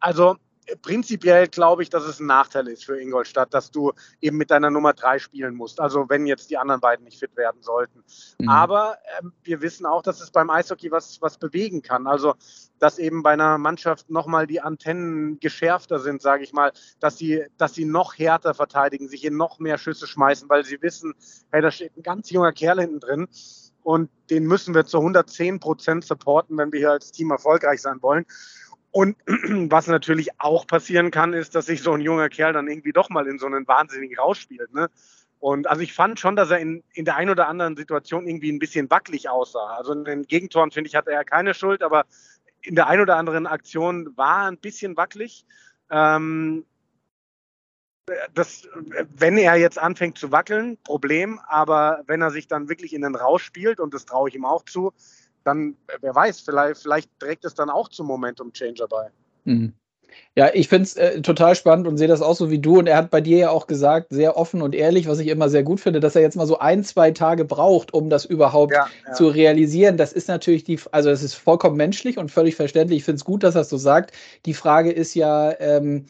Also 0.00 0.36
prinzipiell 0.82 1.48
glaube 1.48 1.82
ich, 1.82 1.90
dass 1.90 2.04
es 2.04 2.20
ein 2.20 2.26
Nachteil 2.26 2.68
ist 2.68 2.84
für 2.84 3.00
Ingolstadt, 3.00 3.54
dass 3.54 3.70
du 3.70 3.92
eben 4.20 4.36
mit 4.36 4.50
deiner 4.50 4.70
Nummer 4.70 4.92
drei 4.92 5.18
spielen 5.18 5.54
musst. 5.54 5.80
Also 5.80 6.08
wenn 6.08 6.26
jetzt 6.26 6.50
die 6.50 6.58
anderen 6.58 6.80
beiden 6.80 7.04
nicht 7.04 7.18
fit 7.18 7.36
werden 7.36 7.62
sollten. 7.62 8.04
Mhm. 8.38 8.48
Aber 8.48 8.98
ähm, 9.20 9.32
wir 9.42 9.60
wissen 9.62 9.86
auch, 9.86 10.02
dass 10.02 10.20
es 10.20 10.30
beim 10.30 10.50
Eishockey 10.50 10.90
was, 10.90 11.20
was 11.20 11.38
bewegen 11.38 11.82
kann. 11.82 12.06
Also 12.06 12.34
dass 12.78 12.98
eben 12.98 13.22
bei 13.22 13.32
einer 13.32 13.58
Mannschaft 13.58 14.10
nochmal 14.10 14.46
die 14.46 14.60
Antennen 14.60 15.40
geschärfter 15.40 15.98
sind, 15.98 16.22
sage 16.22 16.44
ich 16.44 16.52
mal, 16.52 16.72
dass 17.00 17.18
sie, 17.18 17.44
dass 17.56 17.74
sie 17.74 17.84
noch 17.84 18.16
härter 18.16 18.54
verteidigen, 18.54 19.08
sich 19.08 19.24
in 19.24 19.36
noch 19.36 19.58
mehr 19.58 19.78
Schüsse 19.78 20.06
schmeißen, 20.06 20.48
weil 20.48 20.64
sie 20.64 20.80
wissen, 20.80 21.14
hey, 21.50 21.62
da 21.62 21.70
steht 21.70 21.96
ein 21.96 22.02
ganz 22.02 22.30
junger 22.30 22.52
Kerl 22.52 22.80
hinten 22.80 23.00
drin 23.00 23.28
und 23.82 24.10
den 24.30 24.44
müssen 24.44 24.74
wir 24.74 24.84
zu 24.84 24.98
110 24.98 25.60
Prozent 25.60 26.04
supporten, 26.04 26.58
wenn 26.58 26.72
wir 26.72 26.80
hier 26.80 26.90
als 26.92 27.10
Team 27.10 27.30
erfolgreich 27.30 27.80
sein 27.80 28.02
wollen. 28.02 28.26
Und 28.90 29.16
was 29.26 29.86
natürlich 29.86 30.40
auch 30.40 30.66
passieren 30.66 31.10
kann, 31.10 31.32
ist, 31.32 31.54
dass 31.54 31.66
sich 31.66 31.82
so 31.82 31.92
ein 31.92 32.00
junger 32.00 32.28
Kerl 32.28 32.52
dann 32.52 32.68
irgendwie 32.68 32.92
doch 32.92 33.10
mal 33.10 33.26
in 33.26 33.38
so 33.38 33.46
einen 33.46 33.66
Wahnsinnigen 33.66 34.18
rausspielt. 34.18 34.72
Ne? 34.72 34.88
Und 35.40 35.68
also 35.68 35.82
ich 35.82 35.92
fand 35.92 36.18
schon, 36.18 36.36
dass 36.36 36.50
er 36.50 36.58
in, 36.58 36.82
in 36.92 37.04
der 37.04 37.16
einen 37.16 37.30
oder 37.30 37.48
anderen 37.48 37.76
Situation 37.76 38.26
irgendwie 38.26 38.50
ein 38.50 38.58
bisschen 38.58 38.90
wackelig 38.90 39.28
aussah. 39.28 39.76
Also 39.76 39.92
in 39.92 40.04
den 40.04 40.22
Gegentoren, 40.22 40.70
finde 40.70 40.88
ich, 40.88 40.96
hatte 40.96 41.12
er 41.12 41.24
keine 41.24 41.54
Schuld, 41.54 41.82
aber 41.82 42.06
in 42.62 42.74
der 42.74 42.88
einen 42.88 43.02
oder 43.02 43.16
anderen 43.16 43.46
Aktion 43.46 44.16
war 44.16 44.44
er 44.44 44.50
ein 44.50 44.58
bisschen 44.58 44.96
wackelig. 44.96 45.44
Ähm, 45.90 46.64
das, 48.34 48.66
wenn 49.14 49.36
er 49.36 49.56
jetzt 49.56 49.78
anfängt 49.78 50.18
zu 50.18 50.32
wackeln, 50.32 50.78
Problem, 50.82 51.40
aber 51.46 52.02
wenn 52.06 52.22
er 52.22 52.30
sich 52.30 52.48
dann 52.48 52.68
wirklich 52.68 52.94
in 52.94 53.02
den 53.02 53.14
rausspielt, 53.14 53.80
und 53.80 53.92
das 53.94 54.06
traue 54.06 54.28
ich 54.28 54.34
ihm 54.34 54.44
auch 54.44 54.64
zu, 54.64 54.92
dann, 55.48 55.76
wer 56.00 56.14
weiß, 56.14 56.40
vielleicht, 56.40 56.82
vielleicht 56.82 57.10
trägt 57.18 57.44
es 57.44 57.54
dann 57.54 57.70
auch 57.70 57.88
zum 57.88 58.06
Momentum-Changer 58.06 58.86
bei. 58.88 59.08
Mhm. 59.44 59.72
Ja, 60.34 60.50
ich 60.54 60.68
finde 60.68 60.84
es 60.84 60.96
äh, 60.96 61.20
total 61.20 61.54
spannend 61.54 61.86
und 61.86 61.98
sehe 61.98 62.08
das 62.08 62.22
auch 62.22 62.34
so 62.34 62.50
wie 62.50 62.58
du. 62.58 62.78
Und 62.78 62.86
er 62.86 62.96
hat 62.96 63.10
bei 63.10 63.20
dir 63.20 63.38
ja 63.38 63.50
auch 63.50 63.66
gesagt, 63.66 64.08
sehr 64.10 64.36
offen 64.36 64.62
und 64.62 64.74
ehrlich, 64.74 65.08
was 65.08 65.18
ich 65.18 65.28
immer 65.28 65.48
sehr 65.48 65.62
gut 65.62 65.80
finde, 65.80 66.00
dass 66.00 66.16
er 66.16 66.22
jetzt 66.22 66.36
mal 66.36 66.46
so 66.46 66.58
ein, 66.58 66.84
zwei 66.84 67.10
Tage 67.10 67.44
braucht, 67.44 67.92
um 67.92 68.08
das 68.08 68.24
überhaupt 68.24 68.72
ja, 68.72 68.86
ja. 69.06 69.12
zu 69.12 69.28
realisieren. 69.28 69.96
Das 69.96 70.12
ist 70.12 70.28
natürlich 70.28 70.64
die, 70.64 70.78
also 70.92 71.10
es 71.10 71.22
ist 71.22 71.34
vollkommen 71.34 71.76
menschlich 71.76 72.18
und 72.18 72.30
völlig 72.30 72.56
verständlich. 72.56 72.98
Ich 72.98 73.04
finde 73.04 73.16
es 73.16 73.24
gut, 73.24 73.42
dass 73.42 73.54
er 73.54 73.62
es 73.62 73.68
so 73.68 73.76
sagt. 73.76 74.12
Die 74.46 74.54
Frage 74.54 74.92
ist 74.92 75.14
ja, 75.14 75.52
ähm, 75.60 76.06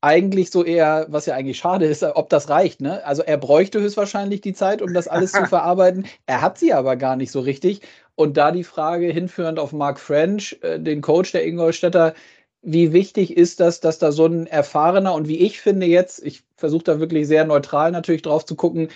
eigentlich 0.00 0.50
so 0.50 0.64
eher, 0.64 1.06
was 1.08 1.26
ja 1.26 1.34
eigentlich 1.34 1.58
schade 1.58 1.86
ist, 1.86 2.02
ob 2.04 2.28
das 2.28 2.48
reicht. 2.48 2.80
Ne? 2.80 3.04
Also 3.04 3.22
er 3.22 3.36
bräuchte 3.36 3.80
höchstwahrscheinlich 3.80 4.40
die 4.40 4.54
Zeit, 4.54 4.80
um 4.80 4.94
das 4.94 5.08
alles 5.08 5.32
zu 5.32 5.44
verarbeiten. 5.46 6.06
Er 6.26 6.40
hat 6.40 6.58
sie 6.58 6.72
aber 6.72 6.96
gar 6.96 7.16
nicht 7.16 7.32
so 7.32 7.40
richtig. 7.40 7.80
Und 8.18 8.36
da 8.36 8.50
die 8.50 8.64
Frage 8.64 9.06
hinführend 9.06 9.60
auf 9.60 9.72
Mark 9.72 10.00
French, 10.00 10.58
äh, 10.62 10.80
den 10.80 11.02
Coach 11.02 11.30
der 11.30 11.46
Ingolstädter, 11.46 12.14
wie 12.62 12.92
wichtig 12.92 13.36
ist 13.36 13.60
das, 13.60 13.78
dass 13.78 14.00
da 14.00 14.10
so 14.10 14.26
ein 14.26 14.48
erfahrener 14.48 15.14
und 15.14 15.28
wie 15.28 15.38
ich 15.38 15.60
finde 15.60 15.86
jetzt, 15.86 16.24
ich 16.26 16.42
versuche 16.56 16.82
da 16.82 16.98
wirklich 16.98 17.28
sehr 17.28 17.44
neutral 17.44 17.92
natürlich 17.92 18.22
drauf 18.22 18.44
zu 18.44 18.56
gucken, 18.56 18.88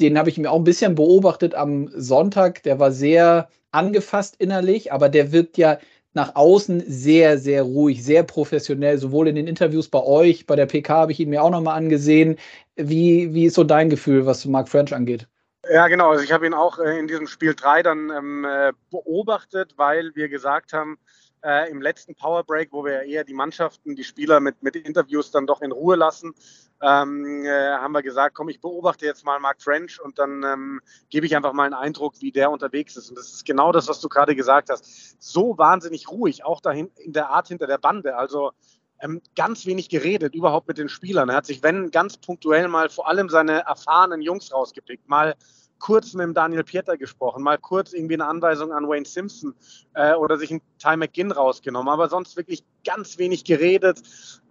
den 0.00 0.18
habe 0.18 0.30
ich 0.30 0.38
mir 0.38 0.50
auch 0.50 0.58
ein 0.58 0.64
bisschen 0.64 0.94
beobachtet 0.94 1.54
am 1.54 1.90
Sonntag, 1.94 2.62
der 2.64 2.78
war 2.78 2.92
sehr 2.92 3.48
angefasst 3.72 4.36
innerlich, 4.38 4.92
aber 4.92 5.08
der 5.08 5.32
wirkt 5.32 5.56
ja 5.58 5.78
nach 6.12 6.36
außen 6.36 6.84
sehr, 6.86 7.38
sehr 7.38 7.62
ruhig, 7.62 8.04
sehr 8.04 8.24
professionell, 8.24 8.98
sowohl 8.98 9.28
in 9.28 9.36
den 9.36 9.46
Interviews 9.46 9.88
bei 9.88 10.02
euch, 10.02 10.46
bei 10.46 10.56
der 10.56 10.66
PK 10.66 10.94
habe 10.94 11.12
ich 11.12 11.20
ihn 11.20 11.30
mir 11.30 11.42
auch 11.42 11.50
nochmal 11.50 11.78
angesehen. 11.78 12.36
Wie, 12.76 13.32
wie 13.34 13.46
ist 13.46 13.54
so 13.54 13.64
dein 13.64 13.90
Gefühl, 13.90 14.26
was 14.26 14.44
Mark 14.46 14.68
French 14.68 14.94
angeht? 14.94 15.28
Ja, 15.68 15.88
genau. 15.88 16.10
Also 16.10 16.24
ich 16.24 16.32
habe 16.32 16.46
ihn 16.46 16.54
auch 16.54 16.78
äh, 16.78 16.98
in 16.98 17.06
diesem 17.06 17.26
Spiel 17.26 17.54
3 17.54 17.82
dann 17.82 18.10
ähm, 18.10 18.44
äh, 18.44 18.72
beobachtet, 18.90 19.74
weil 19.76 20.14
wir 20.14 20.28
gesagt 20.28 20.72
haben, 20.72 20.98
äh, 21.42 21.70
im 21.70 21.82
letzten 21.82 22.14
Power 22.14 22.44
Break, 22.44 22.72
wo 22.72 22.84
wir 22.84 23.02
eher 23.02 23.24
die 23.24 23.34
Mannschaften, 23.34 23.94
die 23.94 24.04
Spieler 24.04 24.40
mit, 24.40 24.62
mit 24.62 24.76
Interviews 24.76 25.30
dann 25.30 25.46
doch 25.46 25.60
in 25.60 25.72
Ruhe 25.72 25.96
lassen, 25.96 26.34
ähm, 26.82 27.44
äh, 27.44 27.72
haben 27.74 27.92
wir 27.92 28.02
gesagt, 28.02 28.34
komm, 28.34 28.48
ich 28.48 28.60
beobachte 28.60 29.04
jetzt 29.04 29.24
mal 29.24 29.38
Mark 29.38 29.62
French 29.62 30.00
und 30.00 30.18
dann 30.18 30.42
ähm, 30.44 30.80
gebe 31.10 31.26
ich 31.26 31.36
einfach 31.36 31.52
mal 31.52 31.64
einen 31.64 31.74
Eindruck, 31.74 32.14
wie 32.20 32.32
der 32.32 32.50
unterwegs 32.50 32.96
ist. 32.96 33.10
Und 33.10 33.18
das 33.18 33.30
ist 33.30 33.44
genau 33.44 33.70
das, 33.70 33.88
was 33.88 34.00
du 34.00 34.08
gerade 34.08 34.34
gesagt 34.34 34.70
hast. 34.70 35.22
So 35.22 35.58
wahnsinnig 35.58 36.10
ruhig, 36.10 36.44
auch 36.44 36.60
dahin 36.60 36.90
in 36.96 37.12
der 37.12 37.28
Art 37.28 37.48
hinter 37.48 37.66
der 37.66 37.78
Bande. 37.78 38.16
Also 38.16 38.52
ähm, 39.00 39.20
ganz 39.36 39.66
wenig 39.66 39.88
geredet, 39.88 40.34
überhaupt 40.34 40.68
mit 40.68 40.78
den 40.78 40.88
Spielern. 40.88 41.28
Er 41.28 41.36
hat 41.36 41.46
sich, 41.46 41.62
wenn, 41.62 41.90
ganz 41.90 42.16
punktuell 42.16 42.68
mal 42.68 42.88
vor 42.88 43.08
allem 43.08 43.28
seine 43.28 43.60
erfahrenen 43.60 44.22
Jungs 44.22 44.52
rausgepickt, 44.52 45.08
mal 45.08 45.34
kurz 45.80 46.12
mit 46.12 46.24
dem 46.24 46.34
Daniel 46.34 46.62
Pieter 46.62 46.96
gesprochen, 46.96 47.42
mal 47.42 47.58
kurz 47.58 47.92
irgendwie 47.92 48.14
eine 48.14 48.26
Anweisung 48.26 48.72
an 48.72 48.86
Wayne 48.86 49.06
Simpson 49.06 49.54
äh, 49.94 50.14
oder 50.14 50.38
sich 50.38 50.50
einen 50.50 50.60
Ty 50.78 50.96
McGinn 50.96 51.32
rausgenommen, 51.32 51.92
aber 51.92 52.08
sonst 52.08 52.36
wirklich 52.36 52.62
ganz 52.84 53.18
wenig 53.18 53.44
geredet. 53.44 54.02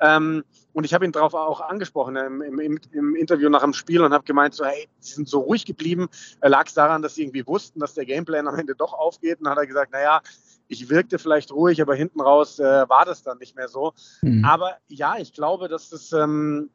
Ähm, 0.02 0.44
und 0.74 0.84
ich 0.84 0.94
habe 0.94 1.06
ihn 1.06 1.12
darauf 1.12 1.34
auch 1.34 1.62
angesprochen 1.62 2.16
im, 2.16 2.42
im, 2.42 2.80
im, 2.92 3.16
Interview 3.16 3.50
nach 3.50 3.62
dem 3.62 3.74
Spiel 3.74 4.02
und 4.02 4.14
habe 4.14 4.24
gemeint, 4.24 4.54
so, 4.54 4.66
hey, 4.66 4.88
sie 5.00 5.14
sind 5.14 5.30
so 5.30 5.40
ruhig 5.40 5.66
geblieben. 5.66 6.10
Lag 6.42 6.68
es 6.68 6.74
daran, 6.74 7.02
dass 7.02 7.16
sie 7.16 7.24
irgendwie 7.24 7.46
wussten, 7.46 7.80
dass 7.80 7.94
der 7.94 8.06
Gameplan 8.06 8.48
am 8.48 8.56
Ende 8.56 8.76
doch 8.76 8.94
aufgeht? 8.94 9.40
Und 9.40 9.46
dann 9.46 9.52
hat 9.52 9.60
er 9.60 9.68
gesagt, 9.68 9.92
naja, 9.92 10.22
ich 10.70 10.90
wirkte 10.90 11.20
vielleicht 11.20 11.52
ruhig, 11.52 11.82
aber 11.82 11.96
hinten 11.96 12.22
raus 12.22 12.60
äh, 12.60 12.88
war 12.88 13.04
das 13.04 13.24
dann 13.24 13.40
nicht 13.40 13.56
mehr 13.56 13.68
so. 13.68 13.94
Mhm. 14.22 14.46
Aber 14.46 14.78
ja, 14.88 15.18
ich 15.18 15.34
glaube, 15.34 15.68
dass 15.68 15.90
das 15.90 16.14
ähm, 16.14 16.70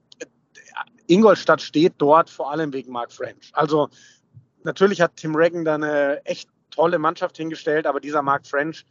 Ingolstadt 1.07 1.63
steht 1.63 1.95
dort 1.99 2.29
vor 2.29 2.51
allem 2.51 2.73
wegen 2.73 2.93
Mark 2.93 3.13
French. 3.13 3.51
Also 3.55 3.89
natürlich 4.65 5.01
hat 5.01 5.17
Tim 5.17 5.37
Reagan 5.37 5.65
da 5.65 5.77
eine 5.77 6.25
echt 6.27 6.51
tolle 6.71 6.99
Mannschaft 6.99 7.37
hingestellt, 7.37 7.87
aber 7.87 8.01
dieser 8.01 8.23
Mark 8.23 8.47
French 8.47 8.85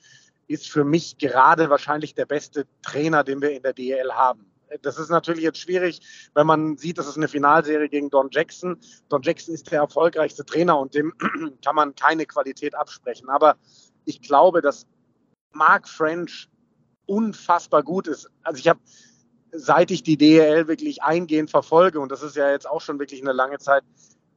ist 0.48 0.72
für 0.72 0.86
mich 0.86 1.18
gerade 1.18 1.70
wahrscheinlich 1.70 2.16
der 2.16 2.26
beste 2.26 2.66
Trainer, 2.82 3.24
den 3.24 3.42
wir 3.42 3.52
in 3.52 3.64
der 3.64 3.74
DEL 3.74 4.14
haben. 4.14 4.46
Das 4.82 4.98
ist 4.98 5.10
natürlich 5.10 5.44
jetzt 5.44 5.60
schwierig, 5.60 6.02
wenn 6.34 6.48
man 6.48 6.78
sieht, 6.78 6.98
das 6.98 7.08
ist 7.08 7.18
eine 7.18 7.28
Finalserie 7.28 7.90
gegen 7.90 8.10
Don 8.10 8.30
Jackson. 8.32 8.78
Don 9.10 9.22
Jackson 9.22 9.54
ist 9.54 9.70
der 9.70 9.82
erfolgreichste 9.82 10.46
Trainer 10.46 10.80
und 10.80 10.96
dem 10.96 11.14
kann 11.64 11.76
man 11.76 11.94
keine 11.94 12.26
Qualität 12.26 12.74
absprechen. 12.74 13.30
Aber 13.30 13.58
ich 14.06 14.22
glaube, 14.22 14.62
dass 14.62 14.88
Mark 15.54 15.88
French 15.88 16.50
unfassbar 17.06 17.84
gut 17.84 18.08
ist. 18.08 18.30
Also 18.44 18.60
ich 18.60 18.68
habe, 18.68 18.80
seit 19.52 19.92
ich 19.92 20.04
die 20.04 20.18
DEL 20.18 20.68
wirklich 20.68 21.04
eingehend 21.04 21.50
verfolge, 21.50 22.00
und 22.00 22.12
das 22.12 22.24
ist 22.24 22.36
ja 22.36 22.52
jetzt 22.52 22.70
auch 22.70 22.82
schon 22.82 23.00
wirklich 23.00 23.22
eine 23.22 23.34
lange 23.34 23.60
Zeit, 23.60 23.84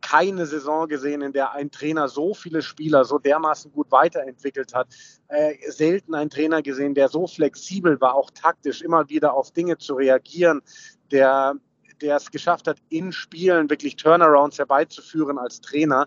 keine 0.00 0.46
Saison 0.46 0.86
gesehen, 0.86 1.20
in 1.20 1.32
der 1.32 1.52
ein 1.52 1.70
Trainer 1.70 2.08
so 2.08 2.32
viele 2.32 2.62
Spieler 2.62 3.04
so 3.04 3.18
dermaßen 3.18 3.72
gut 3.72 3.90
weiterentwickelt 3.90 4.72
hat. 4.72 4.86
Äh, 5.26 5.54
selten 5.68 6.14
ein 6.14 6.30
Trainer 6.30 6.62
gesehen, 6.62 6.94
der 6.94 7.08
so 7.08 7.26
flexibel 7.26 8.00
war, 8.00 8.14
auch 8.14 8.30
taktisch 8.30 8.82
immer 8.82 9.08
wieder 9.08 9.34
auf 9.34 9.50
Dinge 9.50 9.78
zu 9.78 9.94
reagieren, 9.94 10.62
der, 11.10 11.54
der 12.00 12.16
es 12.16 12.30
geschafft 12.30 12.68
hat, 12.68 12.78
in 12.88 13.10
Spielen 13.10 13.68
wirklich 13.68 13.96
Turnarounds 13.96 14.58
herbeizuführen 14.58 15.38
als 15.38 15.60
Trainer. 15.60 16.06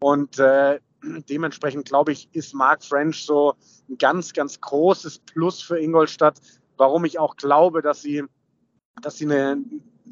Und 0.00 0.38
äh, 0.38 0.80
dementsprechend, 1.02 1.86
glaube 1.86 2.12
ich, 2.12 2.28
ist 2.32 2.54
Mark 2.54 2.84
French 2.84 3.24
so 3.24 3.54
ein 3.88 3.98
ganz, 3.98 4.32
ganz 4.32 4.60
großes 4.60 5.20
Plus 5.20 5.62
für 5.62 5.78
Ingolstadt, 5.78 6.40
warum 6.76 7.04
ich 7.04 7.18
auch 7.18 7.36
glaube, 7.36 7.82
dass 7.82 8.02
sie, 8.02 8.24
dass 9.02 9.18
sie 9.18 9.24
eine, 9.26 9.62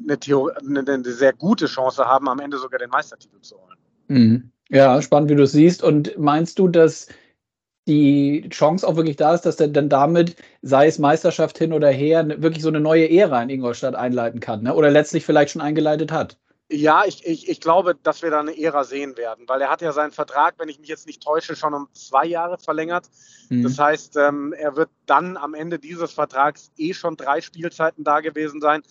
eine, 0.07 0.79
eine 0.87 1.03
sehr 1.03 1.33
gute 1.33 1.67
Chance 1.67 2.05
haben, 2.05 2.27
am 2.27 2.39
Ende 2.39 2.57
sogar 2.57 2.79
den 2.79 2.89
Meistertitel 2.89 3.39
zu 3.41 3.55
holen. 3.55 3.77
Mhm. 4.07 4.51
Ja, 4.69 5.01
spannend, 5.01 5.29
wie 5.29 5.35
du 5.35 5.43
es 5.43 5.51
siehst. 5.51 5.83
Und 5.83 6.17
meinst 6.17 6.57
du, 6.57 6.67
dass 6.67 7.07
die 7.87 8.47
Chance 8.49 8.87
auch 8.87 8.95
wirklich 8.95 9.17
da 9.17 9.33
ist, 9.33 9.41
dass 9.41 9.59
er 9.59 9.67
dann 9.67 9.89
damit, 9.89 10.35
sei 10.61 10.87
es 10.87 10.99
Meisterschaft 10.99 11.57
hin 11.57 11.73
oder 11.73 11.89
her, 11.89 12.25
wirklich 12.41 12.63
so 12.63 12.69
eine 12.69 12.79
neue 12.79 13.09
Ära 13.09 13.41
in 13.41 13.49
Ingolstadt 13.49 13.95
einleiten 13.95 14.39
kann 14.39 14.63
ne? 14.63 14.75
oder 14.75 14.91
letztlich 14.91 15.25
vielleicht 15.25 15.51
schon 15.51 15.61
eingeleitet 15.61 16.11
hat? 16.11 16.37
Ja, 16.73 17.03
ich, 17.05 17.25
ich, 17.25 17.49
ich 17.49 17.59
glaube, 17.59 17.95
dass 17.95 18.21
wir 18.21 18.29
da 18.29 18.39
eine 18.39 18.57
Ära 18.57 18.85
sehen 18.85 19.17
werden, 19.17 19.43
weil 19.49 19.59
er 19.59 19.69
hat 19.69 19.81
ja 19.81 19.91
seinen 19.91 20.13
Vertrag, 20.13 20.55
wenn 20.57 20.69
ich 20.69 20.79
mich 20.79 20.87
jetzt 20.87 21.05
nicht 21.05 21.21
täusche, 21.21 21.57
schon 21.57 21.73
um 21.73 21.89
zwei 21.91 22.25
Jahre 22.25 22.57
verlängert. 22.57 23.09
Mhm. 23.49 23.63
Das 23.63 23.77
heißt, 23.77 24.15
ähm, 24.15 24.53
er 24.53 24.77
wird 24.77 24.89
dann 25.05 25.35
am 25.35 25.53
Ende 25.53 25.79
dieses 25.79 26.13
Vertrags 26.13 26.71
eh 26.77 26.93
schon 26.93 27.17
drei 27.17 27.41
Spielzeiten 27.41 28.05
da 28.05 28.21
gewesen 28.21 28.61
sein. 28.61 28.83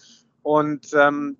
Und 0.43 0.93
ähm, 0.93 1.39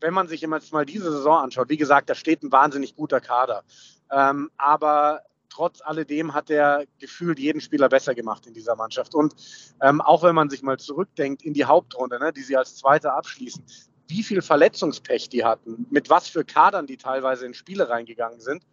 wenn 0.00 0.14
man 0.14 0.28
sich 0.28 0.42
jetzt 0.42 0.72
mal 0.72 0.86
diese 0.86 1.10
Saison 1.10 1.42
anschaut, 1.42 1.68
wie 1.68 1.76
gesagt, 1.76 2.08
da 2.08 2.14
steht 2.14 2.44
ein 2.44 2.52
wahnsinnig 2.52 2.94
guter 2.94 3.20
Kader. 3.20 3.64
Ähm, 4.12 4.48
aber 4.58 5.22
trotz 5.48 5.80
alledem 5.82 6.34
hat 6.34 6.50
er 6.50 6.84
gefühlt 7.00 7.40
jeden 7.40 7.60
Spieler 7.60 7.88
besser 7.88 8.14
gemacht 8.14 8.46
in 8.46 8.54
dieser 8.54 8.76
Mannschaft. 8.76 9.14
Und 9.14 9.34
ähm, 9.82 10.00
auch 10.00 10.22
wenn 10.22 10.36
man 10.36 10.50
sich 10.50 10.62
mal 10.62 10.78
zurückdenkt 10.78 11.42
in 11.42 11.52
die 11.52 11.64
Hauptrunde, 11.64 12.20
ne, 12.20 12.32
die 12.32 12.42
sie 12.42 12.56
als 12.56 12.76
Zweiter 12.76 13.14
abschließen, 13.16 13.64
wie 14.10 14.22
viel 14.22 14.42
Verletzungspech 14.42 15.28
die 15.28 15.44
hatten, 15.44 15.86
mit 15.90 16.10
was 16.10 16.28
für 16.28 16.44
Kadern 16.44 16.86
die 16.86 16.96
teilweise 16.96 17.46
in 17.46 17.54
Spiele 17.54 17.88
reingegangen 17.88 18.40
sind. 18.40 18.64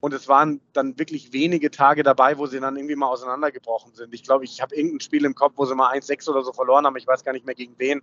Und 0.00 0.12
es 0.12 0.26
waren 0.26 0.60
dann 0.72 0.98
wirklich 0.98 1.32
wenige 1.32 1.70
Tage 1.70 2.02
dabei, 2.02 2.36
wo 2.36 2.46
sie 2.46 2.58
dann 2.58 2.76
irgendwie 2.76 2.96
mal 2.96 3.06
auseinandergebrochen 3.06 3.94
sind. 3.94 4.12
Ich 4.12 4.24
glaube, 4.24 4.44
ich 4.44 4.60
habe 4.60 4.74
irgendein 4.74 4.98
Spiel 4.98 5.24
im 5.24 5.36
Kopf, 5.36 5.52
wo 5.56 5.64
sie 5.64 5.76
mal 5.76 5.92
1-6 5.92 6.28
oder 6.28 6.42
so 6.42 6.52
verloren 6.52 6.84
haben. 6.84 6.96
Ich 6.96 7.06
weiß 7.06 7.22
gar 7.22 7.32
nicht 7.32 7.46
mehr 7.46 7.54
gegen 7.54 7.74
wen. 7.78 8.02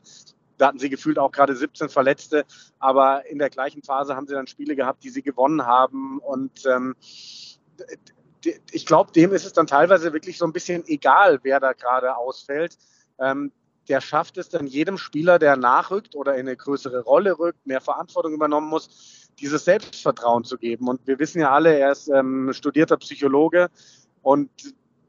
Da 0.58 0.68
hatten 0.68 0.80
sie 0.80 0.90
gefühlt 0.90 1.20
auch 1.20 1.32
gerade 1.32 1.56
17 1.56 1.90
Verletzte, 1.90 2.46
aber 2.80 3.26
in 3.30 3.38
der 3.38 3.50
gleichen 3.50 3.84
Phase 3.84 4.16
haben 4.16 4.28
sie 4.28 4.34
dann 4.34 4.48
Spiele 4.48 4.78
gehabt, 4.78 5.04
die 5.04 5.10
sie 5.10 5.22
gewonnen 5.22 5.66
haben. 5.66 6.20
Und 6.20 6.66
ähm, 6.66 6.96
ich 8.72 8.86
glaube, 8.86 9.12
dem 9.12 9.34
ist 9.34 9.46
es 9.46 9.54
dann 9.54 9.68
teilweise 9.68 10.14
wirklich 10.14 10.38
so 10.38 10.46
ein 10.46 10.54
bisschen 10.54 10.86
egal, 10.88 11.40
wer 11.44 11.60
da 11.60 11.74
gerade 11.74 12.16
ausfällt. 12.16 12.78
Ähm, 13.20 13.52
der 13.90 14.02
schafft 14.02 14.38
es 14.38 14.50
dann 14.50 14.68
jedem 14.68 14.98
Spieler, 14.98 15.40
der 15.40 15.58
nachrückt 15.58 16.16
oder 16.16 16.36
in 16.36 16.48
eine 16.48 16.56
größere 16.56 17.02
Rolle 17.02 17.38
rückt, 17.38 17.66
mehr 17.66 17.82
Verantwortung 17.82 18.34
übernommen 18.34 18.70
muss, 18.70 19.28
dieses 19.40 19.66
Selbstvertrauen 19.66 20.44
zu 20.44 20.58
geben. 20.58 20.88
Und 20.88 21.06
wir 21.08 21.20
wissen 21.20 21.42
ja 21.42 21.52
alle, 21.52 21.78
er 21.78 21.92
ist 21.92 22.08
ähm, 22.08 22.54
studierter 22.54 22.98
Psychologe 22.98 23.70
und 24.22 24.50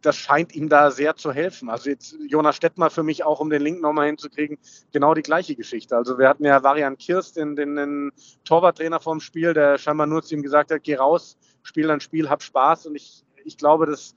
das 0.02 0.16
scheint 0.16 0.54
ihm 0.54 0.70
da 0.70 0.90
sehr 0.90 1.16
zu 1.16 1.30
helfen. 1.30 1.68
Also 1.68 1.90
jetzt 1.90 2.16
Jonas 2.26 2.56
Stettmer 2.56 2.88
für 2.88 3.02
mich 3.02 3.22
auch, 3.24 3.38
um 3.40 3.50
den 3.50 3.60
Link 3.60 3.82
nochmal 3.82 4.06
hinzukriegen, 4.06 4.58
genau 4.92 5.12
die 5.12 5.22
gleiche 5.22 5.54
Geschichte. 5.54 5.94
Also 5.94 6.18
wir 6.18 6.28
hatten 6.28 6.44
ja 6.44 6.62
Varian 6.62 6.96
Kirst, 6.96 7.36
den, 7.36 7.54
den, 7.54 7.76
den 7.76 8.12
Torwarttrainer 8.44 9.00
vom 9.00 9.20
Spiel, 9.20 9.52
der 9.52 9.76
scheinbar 9.76 10.06
nur 10.06 10.22
zu 10.22 10.34
ihm 10.34 10.42
gesagt 10.42 10.70
hat, 10.70 10.82
geh 10.82 10.96
raus, 10.96 11.36
spiel 11.62 11.86
dein 11.86 12.00
Spiel, 12.00 12.30
hab 12.30 12.42
Spaß. 12.42 12.86
Und 12.86 12.94
ich, 12.94 13.24
ich 13.44 13.58
glaube, 13.58 13.84
dass 13.84 14.14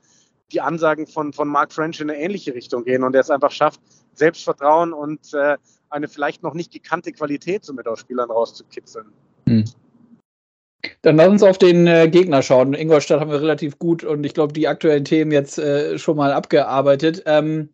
die 0.52 0.60
Ansagen 0.60 1.06
von, 1.06 1.32
von 1.32 1.48
Mark 1.48 1.72
French 1.72 2.00
in 2.00 2.10
eine 2.10 2.18
ähnliche 2.18 2.54
Richtung 2.54 2.84
gehen 2.84 3.02
und 3.02 3.14
er 3.14 3.20
es 3.20 3.30
einfach 3.30 3.50
schafft, 3.50 3.80
Selbstvertrauen 4.18 4.92
und 4.92 5.34
äh, 5.34 5.56
eine 5.90 6.08
vielleicht 6.08 6.42
noch 6.42 6.54
nicht 6.54 6.72
gekannte 6.72 7.12
Qualität 7.12 7.64
somit 7.64 7.86
aus 7.86 8.00
Spielern 8.00 8.30
rauszukitzeln. 8.30 9.06
Hm. 9.48 9.64
Dann 11.02 11.16
lass 11.16 11.28
uns 11.28 11.42
auf 11.42 11.58
den 11.58 11.86
äh, 11.86 12.08
Gegner 12.08 12.42
schauen. 12.42 12.74
Ingolstadt 12.74 13.20
haben 13.20 13.30
wir 13.30 13.40
relativ 13.40 13.78
gut 13.78 14.04
und 14.04 14.24
ich 14.24 14.34
glaube, 14.34 14.52
die 14.52 14.68
aktuellen 14.68 15.04
Themen 15.04 15.32
jetzt 15.32 15.58
äh, 15.58 15.98
schon 15.98 16.16
mal 16.16 16.32
abgearbeitet. 16.32 17.22
Ähm, 17.26 17.70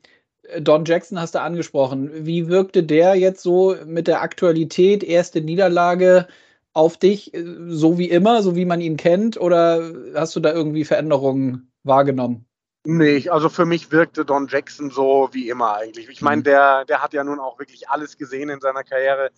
Don 0.58 0.84
Jackson 0.84 1.20
hast 1.20 1.34
du 1.34 1.40
angesprochen. 1.40 2.10
Wie 2.26 2.48
wirkte 2.48 2.82
der 2.82 3.14
jetzt 3.14 3.42
so 3.42 3.76
mit 3.86 4.06
der 4.06 4.22
Aktualität, 4.22 5.04
erste 5.04 5.40
Niederlage 5.40 6.26
auf 6.72 6.96
dich, 6.96 7.34
äh, 7.34 7.44
so 7.68 7.98
wie 7.98 8.10
immer, 8.10 8.42
so 8.42 8.56
wie 8.56 8.64
man 8.64 8.80
ihn 8.80 8.96
kennt? 8.96 9.40
Oder 9.40 9.92
hast 10.14 10.36
du 10.36 10.40
da 10.40 10.52
irgendwie 10.52 10.84
Veränderungen 10.84 11.72
wahrgenommen? 11.82 12.46
Nee, 12.84 13.28
also 13.28 13.50
für 13.50 13.66
mich 13.66 13.92
wirkte 13.92 14.24
Don 14.24 14.46
Jackson 14.48 14.90
so 14.90 15.28
wie 15.32 15.50
immer 15.50 15.74
eigentlich. 15.74 16.08
Ich 16.08 16.22
meine, 16.22 16.38
mhm. 16.38 16.44
der, 16.44 16.84
der 16.86 17.02
hat 17.02 17.12
ja 17.12 17.22
nun 17.22 17.38
auch 17.38 17.58
wirklich 17.58 17.90
alles 17.90 18.16
gesehen 18.16 18.48
in 18.48 18.60
seiner 18.60 18.84
Karriere. 18.84 19.30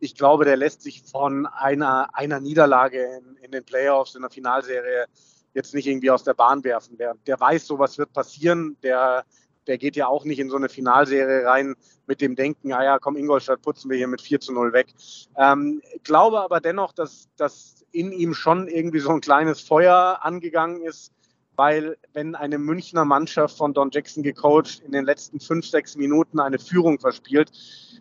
Ich 0.00 0.14
glaube, 0.14 0.46
der 0.46 0.56
lässt 0.56 0.80
sich 0.80 1.02
von 1.02 1.46
einer, 1.46 2.08
einer 2.14 2.40
Niederlage 2.40 3.02
in, 3.02 3.36
in 3.42 3.50
den 3.50 3.64
Playoffs, 3.64 4.14
in 4.14 4.22
der 4.22 4.30
Finalserie 4.30 5.06
jetzt 5.52 5.74
nicht 5.74 5.86
irgendwie 5.86 6.10
aus 6.10 6.24
der 6.24 6.32
Bahn 6.32 6.64
werfen. 6.64 6.96
Der, 6.96 7.14
der 7.26 7.38
weiß, 7.38 7.66
sowas 7.66 7.98
wird 7.98 8.14
passieren. 8.14 8.78
Der, 8.82 9.24
der 9.66 9.76
geht 9.76 9.96
ja 9.96 10.06
auch 10.06 10.24
nicht 10.24 10.38
in 10.38 10.48
so 10.48 10.56
eine 10.56 10.70
Finalserie 10.70 11.44
rein 11.44 11.74
mit 12.06 12.22
dem 12.22 12.34
Denken, 12.34 12.72
ah 12.72 12.82
ja, 12.82 12.98
komm, 12.98 13.16
Ingolstadt 13.16 13.60
putzen 13.60 13.90
wir 13.90 13.98
hier 13.98 14.08
mit 14.08 14.22
4 14.22 14.40
zu 14.40 14.52
0 14.54 14.72
weg. 14.72 14.94
Ähm, 15.36 15.82
glaube 16.02 16.40
aber 16.40 16.60
dennoch, 16.60 16.92
dass, 16.92 17.28
dass 17.36 17.84
in 17.92 18.12
ihm 18.12 18.32
schon 18.32 18.68
irgendwie 18.68 19.00
so 19.00 19.10
ein 19.10 19.20
kleines 19.20 19.60
Feuer 19.60 20.20
angegangen 20.22 20.82
ist, 20.82 21.12
weil 21.56 21.96
wenn 22.12 22.34
eine 22.34 22.58
Münchner 22.58 23.04
Mannschaft 23.04 23.56
von 23.56 23.74
Don 23.74 23.90
Jackson 23.90 24.22
gecoacht 24.22 24.82
in 24.84 24.92
den 24.92 25.04
letzten 25.04 25.40
fünf, 25.40 25.66
sechs 25.66 25.96
Minuten 25.96 26.38
eine 26.38 26.58
Führung 26.58 26.98
verspielt, 26.98 27.50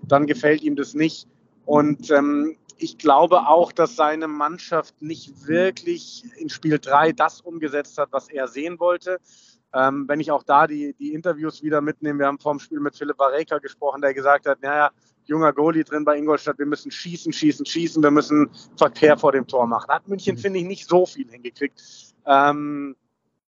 dann 0.04 0.28
gefällt 0.28 0.62
ihm 0.62 0.76
das 0.76 0.94
nicht. 0.94 1.28
Und 1.66 2.12
ähm, 2.12 2.58
ich 2.78 2.98
glaube 2.98 3.48
auch, 3.48 3.72
dass 3.72 3.96
seine 3.96 4.28
Mannschaft 4.28 5.02
nicht 5.02 5.48
wirklich 5.48 6.24
in 6.38 6.50
Spiel 6.50 6.80
3 6.80 7.14
das 7.14 7.42
umgesetzt 7.42 7.98
hat, 7.98 8.10
was 8.12 8.30
er 8.30 8.48
sehen 8.48 8.80
wollte. 8.80 9.20
Ähm, 9.74 10.06
wenn 10.08 10.20
ich 10.20 10.32
auch 10.32 10.44
da 10.44 10.68
die, 10.68 10.94
die 11.00 11.14
Interviews 11.14 11.64
wieder 11.64 11.82
mitnehme, 11.82 12.20
wir 12.20 12.28
haben 12.28 12.40
vor 12.40 12.54
dem 12.54 12.60
Spiel 12.60 12.80
mit 12.80 12.96
Philipp 12.96 13.18
Vareka 13.18 13.58
gesprochen, 13.60 14.02
der 14.02 14.14
gesagt 14.14 14.46
hat, 14.46 14.62
naja, 14.62 14.92
junger 15.26 15.54
Goalie 15.54 15.84
drin 15.84 16.06
bei 16.06 16.18
Ingolstadt, 16.18 16.60
wir 16.60 16.66
müssen 16.66 16.92
schießen, 16.92 17.34
schießen, 17.34 17.66
schießen, 17.66 18.02
wir 18.02 18.12
müssen 18.12 18.50
Verkehr 18.78 19.18
vor 19.18 19.32
dem 19.32 19.48
Tor 19.48 19.68
machen. 19.68 19.90
Hat 19.90 20.08
München, 20.08 20.36
mhm. 20.36 20.40
finde 20.40 20.60
ich, 20.60 20.66
nicht 20.66 20.88
so 20.88 21.06
viel 21.06 21.30
hingekriegt. 21.30 21.82
Ähm, 22.26 22.96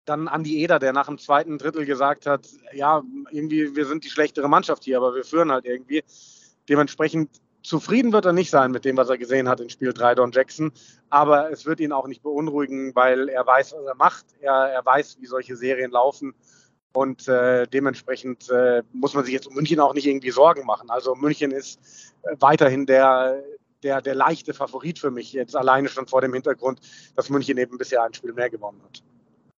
dann 0.08 0.28
Andi 0.28 0.64
Eder, 0.64 0.80
der 0.80 0.94
nach 0.94 1.08
dem 1.08 1.18
zweiten 1.18 1.58
Drittel 1.58 1.86
gesagt 1.86 2.26
hat, 2.26 2.48
ja, 2.74 3.04
irgendwie, 3.30 3.76
wir 3.76 3.86
sind 3.86 4.04
die 4.04 4.10
schlechtere 4.10 4.48
Mannschaft 4.48 4.86
hier, 4.86 4.98
aber 4.98 5.14
wir 5.14 5.24
führen 5.24 5.52
halt 5.52 5.66
irgendwie. 5.66 6.04
Dementsprechend 6.70 7.30
zufrieden 7.62 8.14
wird 8.14 8.26
er 8.26 8.34
nicht 8.34 8.50
sein 8.50 8.72
mit 8.72 8.86
dem, 8.86 8.96
was 8.96 9.10
er 9.10 9.18
gesehen 9.18 9.50
hat 9.50 9.60
in 9.60 9.70
Spiel 9.70 9.92
3 9.92 10.16
Don 10.16 10.32
Jackson, 10.32 10.72
aber 11.10 11.52
es 11.52 11.66
wird 11.66 11.82
ihn 11.82 11.92
auch 11.92 12.08
nicht 12.08 12.24
beunruhigen, 12.24 12.96
weil 12.96 13.28
er 13.28 13.46
weiß, 13.46 13.74
was 13.74 13.86
er 13.86 13.96
macht. 13.96 14.26
Er, 14.40 14.54
er 14.54 14.86
weiß, 14.86 15.18
wie 15.20 15.26
solche 15.26 15.58
Serien 15.58 15.92
laufen 15.92 16.34
und 16.94 17.28
äh, 17.28 17.68
dementsprechend 17.68 18.50
äh, 18.50 18.84
muss 18.94 19.14
man 19.14 19.26
sich 19.26 19.34
jetzt 19.34 19.48
um 19.48 19.56
München 19.56 19.82
auch 19.82 19.94
nicht 19.94 20.08
irgendwie 20.08 20.32
Sorgen 20.32 20.66
machen. 20.66 20.90
Also 20.90 21.16
München 21.16 21.52
ist 21.52 21.80
äh, 22.24 22.36
weiterhin 22.40 22.86
der, 22.86 23.44
der, 23.84 24.02
der 24.02 24.16
leichte 24.16 24.54
Favorit 24.54 25.00
für 25.00 25.12
mich, 25.12 25.34
jetzt 25.34 25.56
alleine 25.56 25.90
schon 25.90 26.08
vor 26.08 26.22
dem 26.22 26.34
Hintergrund, 26.34 26.80
dass 27.16 27.30
München 27.30 27.58
eben 27.58 27.78
bisher 27.78 28.04
ein 28.04 28.14
Spiel 28.14 28.32
mehr 28.32 28.50
gewonnen 28.50 28.82
hat. 28.84 29.04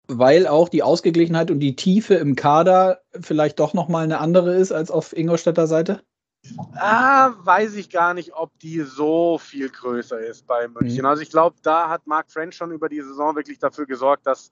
Weil 0.08 0.46
auch 0.46 0.68
die 0.68 0.82
Ausgeglichenheit 0.82 1.50
und 1.50 1.60
die 1.60 1.76
Tiefe 1.76 2.14
im 2.14 2.34
Kader 2.34 3.02
vielleicht 3.20 3.58
doch 3.60 3.74
nochmal 3.74 4.04
eine 4.04 4.18
andere 4.18 4.54
ist 4.54 4.72
als 4.72 4.90
auf 4.90 5.14
Ingolstädter 5.14 5.66
Seite? 5.66 6.02
Ah, 6.76 7.34
weiß 7.42 7.74
ich 7.74 7.90
gar 7.90 8.14
nicht, 8.14 8.32
ob 8.34 8.58
die 8.58 8.80
so 8.80 9.38
viel 9.38 9.68
größer 9.68 10.18
ist 10.20 10.46
bei 10.46 10.68
München. 10.68 11.00
Mhm. 11.00 11.06
Also 11.06 11.22
ich 11.22 11.30
glaube, 11.30 11.56
da 11.62 11.88
hat 11.88 12.06
Mark 12.06 12.30
French 12.30 12.54
schon 12.54 12.72
über 12.72 12.88
die 12.88 13.02
Saison 13.02 13.36
wirklich 13.36 13.58
dafür 13.58 13.86
gesorgt, 13.86 14.26
dass 14.26 14.50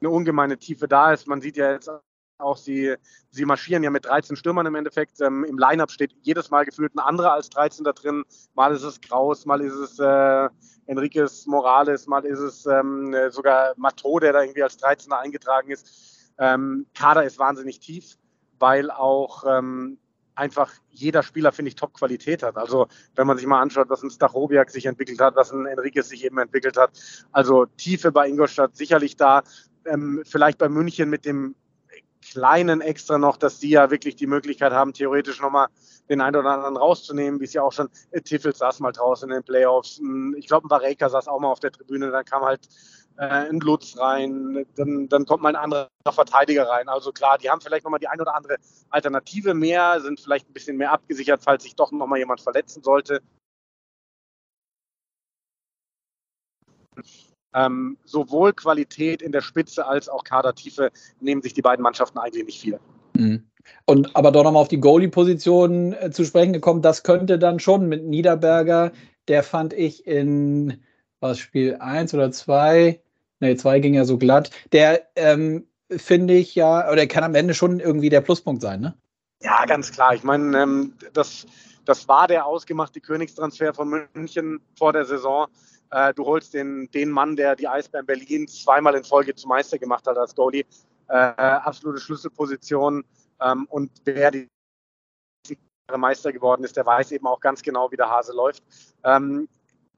eine 0.00 0.10
ungemeine 0.10 0.58
Tiefe 0.58 0.88
da 0.88 1.12
ist. 1.12 1.26
Man 1.26 1.40
sieht 1.40 1.56
ja 1.56 1.72
jetzt 1.72 1.90
auch, 2.38 2.56
sie, 2.56 2.94
sie 3.30 3.44
marschieren 3.44 3.82
ja 3.82 3.90
mit 3.90 4.04
13 4.04 4.36
Stürmern 4.36 4.66
im 4.66 4.74
Endeffekt. 4.74 5.20
Ähm, 5.20 5.44
Im 5.44 5.58
Lineup 5.58 5.90
steht 5.90 6.14
jedes 6.22 6.50
Mal 6.50 6.64
gefühlt 6.64 6.94
ein 6.94 7.00
anderer 7.00 7.32
als 7.32 7.48
13 7.50 7.84
da 7.84 7.92
drin. 7.92 8.24
Mal 8.54 8.74
ist 8.74 8.82
es 8.82 9.00
Kraus, 9.00 9.46
mal 9.46 9.60
ist 9.60 9.74
es 9.74 9.98
äh, 9.98 10.48
Enriquez 10.88 11.46
Morales, 11.46 12.06
mal 12.06 12.24
ist 12.24 12.40
es 12.40 12.66
ähm, 12.66 13.14
sogar 13.30 13.74
Matto, 13.76 14.18
der 14.18 14.32
da 14.32 14.42
irgendwie 14.42 14.62
als 14.62 14.78
13er 14.82 15.18
eingetragen 15.18 15.70
ist. 15.70 16.32
Ähm, 16.38 16.86
Kader 16.94 17.24
ist 17.24 17.38
wahnsinnig 17.38 17.78
tief, 17.78 18.16
weil 18.58 18.90
auch 18.90 19.44
ähm, 19.46 19.98
einfach 20.34 20.72
jeder 20.90 21.22
Spieler, 21.22 21.52
finde 21.52 21.68
ich, 21.68 21.74
Top-Qualität 21.74 22.42
hat. 22.42 22.56
Also 22.56 22.86
wenn 23.16 23.26
man 23.26 23.36
sich 23.36 23.46
mal 23.46 23.60
anschaut, 23.60 23.90
was 23.90 24.02
ein 24.02 24.10
Stachowiak 24.10 24.70
sich 24.70 24.86
entwickelt 24.86 25.20
hat, 25.20 25.36
was 25.36 25.52
ein 25.52 25.66
Enriquez 25.66 26.08
sich 26.08 26.24
eben 26.24 26.38
entwickelt 26.38 26.76
hat. 26.76 26.90
Also 27.32 27.66
Tiefe 27.66 28.10
bei 28.12 28.28
Ingolstadt 28.28 28.76
sicherlich 28.76 29.16
da. 29.16 29.42
Ähm, 29.84 30.22
vielleicht 30.24 30.58
bei 30.58 30.68
München 30.68 31.10
mit 31.10 31.24
dem 31.24 31.54
kleinen 32.30 32.80
Extra 32.80 33.18
noch, 33.18 33.36
dass 33.36 33.58
die 33.58 33.70
ja 33.70 33.90
wirklich 33.90 34.16
die 34.16 34.26
Möglichkeit 34.26 34.72
haben, 34.72 34.92
theoretisch 34.92 35.40
nochmal 35.40 35.68
den 36.08 36.20
einen 36.20 36.36
oder 36.36 36.50
anderen 36.50 36.76
rauszunehmen, 36.76 37.40
wie 37.40 37.44
es 37.44 37.52
ja 37.52 37.62
auch 37.62 37.72
schon 37.72 37.88
äh, 38.10 38.20
Tiffel 38.20 38.54
saß 38.54 38.80
mal 38.80 38.92
draußen 38.92 39.28
in 39.28 39.34
den 39.34 39.44
Playoffs. 39.44 39.98
Hm, 39.98 40.34
ich 40.38 40.46
glaube, 40.46 40.66
ein 40.66 40.70
Vareka 40.70 41.08
saß 41.08 41.28
auch 41.28 41.40
mal 41.40 41.48
auf 41.48 41.60
der 41.60 41.72
Tribüne, 41.72 42.10
dann 42.10 42.24
kam 42.24 42.42
halt 42.42 42.68
äh, 43.16 43.24
ein 43.24 43.60
Lutz 43.60 43.98
rein, 43.98 44.66
dann, 44.76 45.08
dann 45.08 45.26
kommt 45.26 45.42
mal 45.42 45.50
ein 45.50 45.56
anderer 45.56 45.88
Verteidiger 46.10 46.68
rein. 46.68 46.88
Also 46.88 47.12
klar, 47.12 47.38
die 47.38 47.50
haben 47.50 47.60
vielleicht 47.60 47.84
nochmal 47.84 48.00
die 48.00 48.08
ein 48.08 48.20
oder 48.20 48.34
andere 48.34 48.56
Alternative 48.90 49.54
mehr, 49.54 50.00
sind 50.00 50.20
vielleicht 50.20 50.48
ein 50.48 50.52
bisschen 50.52 50.76
mehr 50.76 50.92
abgesichert, 50.92 51.42
falls 51.42 51.64
sich 51.64 51.74
doch 51.76 51.92
nochmal 51.92 52.18
jemand 52.18 52.40
verletzen 52.40 52.82
sollte. 52.82 53.20
Ähm, 57.54 57.96
sowohl 58.04 58.52
Qualität 58.52 59.22
in 59.22 59.32
der 59.32 59.40
Spitze 59.40 59.86
als 59.86 60.08
auch 60.08 60.24
Kadertiefe 60.24 60.90
nehmen 61.20 61.42
sich 61.42 61.54
die 61.54 61.62
beiden 61.62 61.82
Mannschaften 61.82 62.18
eigentlich 62.18 62.44
nicht 62.44 62.60
viel. 62.60 62.78
Mhm. 63.14 63.44
Und 63.84 64.16
aber 64.16 64.32
doch 64.32 64.44
nochmal 64.44 64.62
auf 64.62 64.68
die 64.68 64.80
Goalie-Position 64.80 65.92
äh, 65.92 66.10
zu 66.10 66.24
sprechen 66.24 66.52
gekommen, 66.52 66.82
das 66.82 67.02
könnte 67.02 67.38
dann 67.38 67.60
schon 67.60 67.88
mit 67.88 68.04
Niederberger, 68.04 68.92
der 69.28 69.42
fand 69.42 69.72
ich 69.72 70.06
in 70.06 70.82
was 71.20 71.38
Spiel 71.38 71.76
1 71.80 72.14
oder 72.14 72.30
2, 72.30 73.00
ne, 73.40 73.56
2 73.56 73.80
ging 73.80 73.94
ja 73.94 74.04
so 74.04 74.18
glatt, 74.18 74.50
der 74.72 75.02
ähm, 75.16 75.66
finde 75.90 76.34
ich 76.34 76.54
ja, 76.54 76.90
oder 76.90 77.06
kann 77.06 77.24
am 77.24 77.34
Ende 77.34 77.54
schon 77.54 77.80
irgendwie 77.80 78.10
der 78.10 78.20
Pluspunkt 78.20 78.62
sein, 78.62 78.80
ne? 78.80 78.94
Ja, 79.42 79.64
ganz 79.66 79.92
klar. 79.92 80.14
Ich 80.14 80.24
meine, 80.24 80.62
ähm, 80.62 80.94
das, 81.12 81.46
das 81.84 82.08
war 82.08 82.26
der 82.26 82.46
ausgemachte 82.46 83.00
Königstransfer 83.00 83.72
von 83.72 84.08
München 84.12 84.60
vor 84.76 84.92
der 84.92 85.04
Saison. 85.04 85.46
Äh, 85.90 86.14
du 86.14 86.24
holst 86.24 86.54
den, 86.54 86.90
den 86.90 87.10
Mann, 87.10 87.36
der 87.36 87.56
die 87.56 87.68
Eisbären 87.68 88.06
Berlin 88.06 88.46
zweimal 88.48 88.94
in 88.94 89.04
Folge 89.04 89.34
zum 89.34 89.48
Meister 89.48 89.78
gemacht 89.78 90.06
hat 90.06 90.16
als 90.16 90.34
Goalie. 90.34 90.64
Äh, 91.08 91.14
absolute 91.14 92.00
Schlüsselposition. 92.00 93.04
Ähm, 93.40 93.66
und 93.70 93.90
wer 94.04 94.30
die 94.30 94.48
Meister 95.96 96.32
geworden 96.32 96.64
ist, 96.64 96.76
der 96.76 96.84
weiß 96.84 97.12
eben 97.12 97.26
auch 97.26 97.40
ganz 97.40 97.62
genau, 97.62 97.90
wie 97.90 97.96
der 97.96 98.10
Hase 98.10 98.34
läuft. 98.34 98.62
Ähm, 99.04 99.48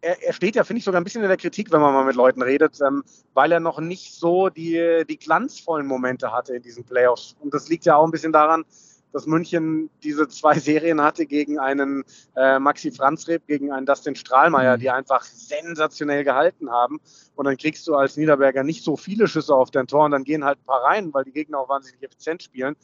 er, 0.03 0.23
er, 0.23 0.33
steht 0.33 0.55
ja, 0.55 0.65
finde 0.65 0.79
ich, 0.79 0.85
sogar 0.85 1.01
ein 1.01 1.05
bisschen 1.05 1.23
in 1.23 1.29
der 1.29 1.37
Kritik, 1.37 1.73
wenn 1.73 1.81
man 1.81 1.93
mal 1.93 2.05
mit 2.05 2.17
Leuten 2.17 2.43
redet, 2.43 2.79
ähm, 2.81 3.03
weil 3.35 3.53
er 3.53 3.61
noch 3.61 3.81
nicht 3.81 4.15
so 4.15 4.49
die, 4.49 5.05
die 5.09 5.19
glanzvollen 5.19 5.87
Momente 5.87 6.33
hatte 6.33 6.55
in 6.55 6.63
diesen 6.63 6.85
Playoffs. 6.85 7.37
Und 7.41 7.53
das 7.53 7.69
liegt 7.69 7.85
ja 7.85 7.97
auch 7.97 8.05
ein 8.05 8.11
bisschen 8.11 8.33
daran, 8.33 8.65
dass 9.13 9.27
München 9.27 9.91
diese 10.03 10.29
zwei 10.29 10.55
Serien 10.59 11.01
hatte 11.01 11.27
gegen 11.27 11.59
einen 11.59 12.05
äh, 12.37 12.59
Maxi 12.59 12.93
Franzreb, 12.93 13.47
gegen 13.47 13.73
einen 13.73 13.87
Dustin 13.87 14.15
Strahlmeier, 14.15 14.77
mhm. 14.77 14.81
die 14.81 14.91
einfach 14.91 15.23
sensationell 15.23 16.25
gehalten 16.25 16.71
haben. 16.71 17.01
Und 17.35 17.45
dann 17.47 17.57
kriegst 17.57 17.87
du 17.87 17.95
als 17.95 18.17
Niederberger 18.17 18.63
nicht 18.63 18.85
so 18.85 18.97
viele 18.97 19.29
Schüsse 19.29 19.55
auf 19.55 19.71
dein 19.71 19.87
Tor 19.87 20.05
und 20.05 20.13
dann 20.13 20.25
gehen 20.25 20.45
halt 20.45 20.59
ein 20.59 20.67
paar 20.67 20.83
rein, 20.83 21.13
weil 21.15 21.25
die 21.25 21.33
Gegner 21.33 21.59
auch 21.59 21.69
wahnsinnig 21.69 22.03
effizient 22.03 22.43
spielen. 22.43 22.77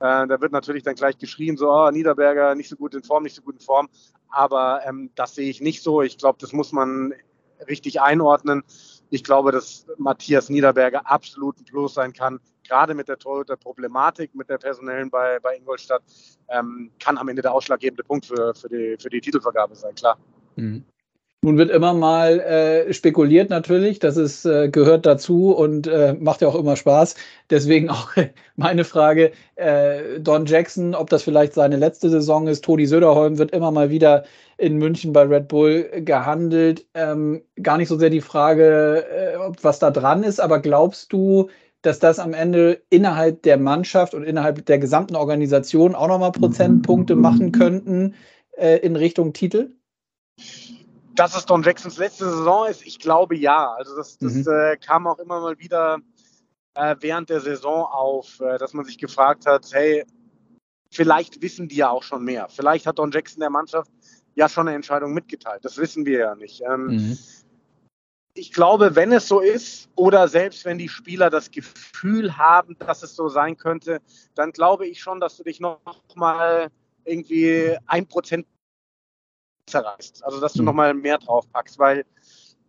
Äh, 0.00 0.26
da 0.26 0.40
wird 0.40 0.52
natürlich 0.52 0.82
dann 0.82 0.94
gleich 0.94 1.18
geschrien, 1.18 1.56
so, 1.56 1.70
oh, 1.70 1.90
Niederberger 1.90 2.54
nicht 2.54 2.68
so 2.68 2.76
gut 2.76 2.94
in 2.94 3.02
Form, 3.02 3.22
nicht 3.22 3.36
so 3.36 3.42
gut 3.42 3.54
in 3.54 3.60
Form. 3.60 3.88
Aber 4.28 4.80
ähm, 4.84 5.10
das 5.14 5.34
sehe 5.34 5.48
ich 5.48 5.60
nicht 5.60 5.82
so. 5.82 6.02
Ich 6.02 6.18
glaube, 6.18 6.38
das 6.40 6.52
muss 6.52 6.72
man 6.72 7.12
richtig 7.68 8.00
einordnen. 8.00 8.62
Ich 9.10 9.24
glaube, 9.24 9.52
dass 9.52 9.86
Matthias 9.98 10.48
Niederberger 10.48 11.08
absolut 11.10 11.58
ein 11.58 11.64
Plus 11.64 11.94
sein 11.94 12.12
kann, 12.12 12.40
gerade 12.64 12.94
mit 12.94 13.08
der 13.08 13.18
Torhüter-Problematik, 13.18 14.34
mit 14.34 14.48
der 14.48 14.58
personellen 14.58 15.10
bei, 15.10 15.38
bei 15.40 15.56
Ingolstadt, 15.56 16.02
ähm, 16.48 16.90
kann 16.98 17.18
am 17.18 17.28
Ende 17.28 17.42
der 17.42 17.52
ausschlaggebende 17.52 18.04
Punkt 18.04 18.26
für, 18.26 18.54
für, 18.54 18.68
die, 18.68 18.96
für 19.00 19.10
die 19.10 19.20
Titelvergabe 19.20 19.74
sein, 19.74 19.94
klar. 19.94 20.18
Mhm. 20.56 20.84
Nun 21.44 21.58
wird 21.58 21.72
immer 21.72 21.92
mal 21.92 22.38
äh, 22.38 22.92
spekuliert 22.94 23.50
natürlich, 23.50 23.98
das 23.98 24.16
ist, 24.16 24.44
äh, 24.44 24.68
gehört 24.68 25.06
dazu 25.06 25.50
und 25.50 25.88
äh, 25.88 26.14
macht 26.14 26.40
ja 26.40 26.46
auch 26.46 26.54
immer 26.54 26.76
Spaß. 26.76 27.16
Deswegen 27.50 27.90
auch 27.90 28.12
meine 28.56 28.84
Frage, 28.84 29.32
äh, 29.56 30.20
Don 30.20 30.46
Jackson, 30.46 30.94
ob 30.94 31.10
das 31.10 31.24
vielleicht 31.24 31.54
seine 31.54 31.78
letzte 31.78 32.10
Saison 32.10 32.46
ist. 32.46 32.64
Toni 32.64 32.86
Söderholm 32.86 33.38
wird 33.38 33.50
immer 33.50 33.72
mal 33.72 33.90
wieder 33.90 34.22
in 34.56 34.76
München 34.76 35.12
bei 35.12 35.22
Red 35.22 35.48
Bull 35.48 35.90
gehandelt. 36.04 36.86
Ähm, 36.94 37.42
gar 37.60 37.76
nicht 37.76 37.88
so 37.88 37.98
sehr 37.98 38.10
die 38.10 38.20
Frage, 38.20 39.04
äh, 39.10 39.36
ob 39.38 39.64
was 39.64 39.80
da 39.80 39.90
dran 39.90 40.22
ist, 40.22 40.40
aber 40.40 40.60
glaubst 40.60 41.12
du, 41.12 41.50
dass 41.82 41.98
das 41.98 42.18
am 42.18 42.32
Ende 42.32 42.82
innerhalb 42.90 43.42
der 43.42 43.58
Mannschaft 43.58 44.14
und 44.14 44.22
innerhalb 44.22 44.64
der 44.66 44.78
gesamten 44.78 45.16
Organisation 45.16 45.94
auch 45.94 46.08
nochmal 46.08 46.32
Prozentpunkte 46.32 47.16
machen 47.16 47.52
könnten 47.52 48.14
äh, 48.56 48.78
in 48.78 48.96
Richtung 48.96 49.32
Titel? 49.32 49.74
Dass 51.14 51.36
es 51.36 51.44
Don 51.44 51.62
Jacksons 51.62 51.98
letzte 51.98 52.24
Saison 52.24 52.66
ist, 52.68 52.86
ich 52.86 52.98
glaube 52.98 53.36
ja. 53.36 53.74
Also 53.76 53.96
das, 53.96 54.16
das 54.18 54.34
mhm. 54.34 54.46
äh, 54.48 54.76
kam 54.76 55.06
auch 55.06 55.18
immer 55.18 55.40
mal 55.40 55.58
wieder 55.58 55.98
äh, 56.74 56.96
während 57.00 57.28
der 57.28 57.40
Saison 57.40 57.84
auf, 57.84 58.40
äh, 58.40 58.58
dass 58.58 58.72
man 58.72 58.84
sich 58.84 58.96
gefragt 58.96 59.44
hat, 59.46 59.66
hey, 59.72 60.04
vielleicht 60.90 61.42
wissen 61.42 61.68
die 61.68 61.76
ja 61.76 61.90
auch 61.90 62.04
schon 62.04 62.24
mehr. 62.24 62.48
Vielleicht 62.48 62.86
hat 62.86 62.98
Don 62.98 63.10
Jackson 63.10 63.40
der 63.40 63.50
Mannschaft 63.50 63.90
ja 64.34 64.48
schon 64.48 64.68
eine 64.68 64.76
Entscheidung 64.76 65.12
mitgeteilt. 65.12 65.64
Das 65.64 65.76
wissen 65.76 66.06
wir 66.06 66.18
ja 66.18 66.34
nicht. 66.36 66.62
Ähm, 66.62 66.86
mhm 66.86 67.18
ich 68.34 68.52
glaube, 68.52 68.96
wenn 68.96 69.12
es 69.12 69.28
so 69.28 69.40
ist 69.40 69.88
oder 69.94 70.26
selbst 70.28 70.64
wenn 70.64 70.78
die 70.78 70.88
Spieler 70.88 71.28
das 71.28 71.50
Gefühl 71.50 72.38
haben, 72.38 72.76
dass 72.78 73.02
es 73.02 73.14
so 73.14 73.28
sein 73.28 73.56
könnte, 73.56 74.00
dann 74.34 74.52
glaube 74.52 74.86
ich 74.86 75.00
schon, 75.00 75.20
dass 75.20 75.36
du 75.36 75.42
dich 75.42 75.60
noch 75.60 75.80
mal 76.14 76.70
irgendwie 77.04 77.76
ein 77.86 78.06
Prozent 78.06 78.46
zerreißt. 79.66 80.24
Also, 80.24 80.40
dass 80.40 80.54
du 80.54 80.62
mhm. 80.62 80.66
noch 80.66 80.72
mal 80.72 80.94
mehr 80.94 81.18
drauf 81.18 81.50
packst, 81.52 81.78
weil 81.78 82.04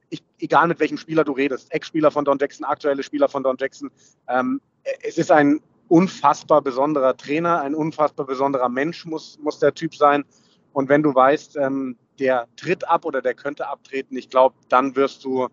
ich, 0.09 0.23
egal 0.39 0.67
mit 0.67 0.79
welchem 0.79 0.97
Spieler 0.97 1.23
du 1.23 1.31
redest, 1.31 1.73
Ex-Spieler 1.73 2.11
von 2.11 2.25
Don 2.25 2.37
Jackson, 2.39 2.65
aktuelle 2.65 3.01
Spieler 3.01 3.29
von 3.29 3.43
Don 3.43 3.55
Jackson, 3.57 3.89
ähm, 4.27 4.61
es 5.01 5.17
ist 5.17 5.31
ein 5.31 5.61
unfassbar 5.87 6.61
besonderer 6.61 7.15
Trainer, 7.15 7.61
ein 7.61 7.73
unfassbar 7.73 8.25
besonderer 8.25 8.69
Mensch 8.69 9.05
muss, 9.05 9.39
muss 9.41 9.59
der 9.59 9.73
Typ 9.73 9.95
sein. 9.95 10.25
Und 10.73 10.89
wenn 10.89 11.03
du 11.03 11.13
weißt, 11.13 11.57
ähm, 11.57 11.97
der 12.19 12.47
tritt 12.57 12.87
ab 12.87 13.05
oder 13.05 13.21
der 13.21 13.33
könnte 13.33 13.67
abtreten, 13.67 14.17
ich 14.17 14.29
glaube, 14.29 14.55
dann 14.69 14.95
wirst 14.95 15.23
du 15.23 15.47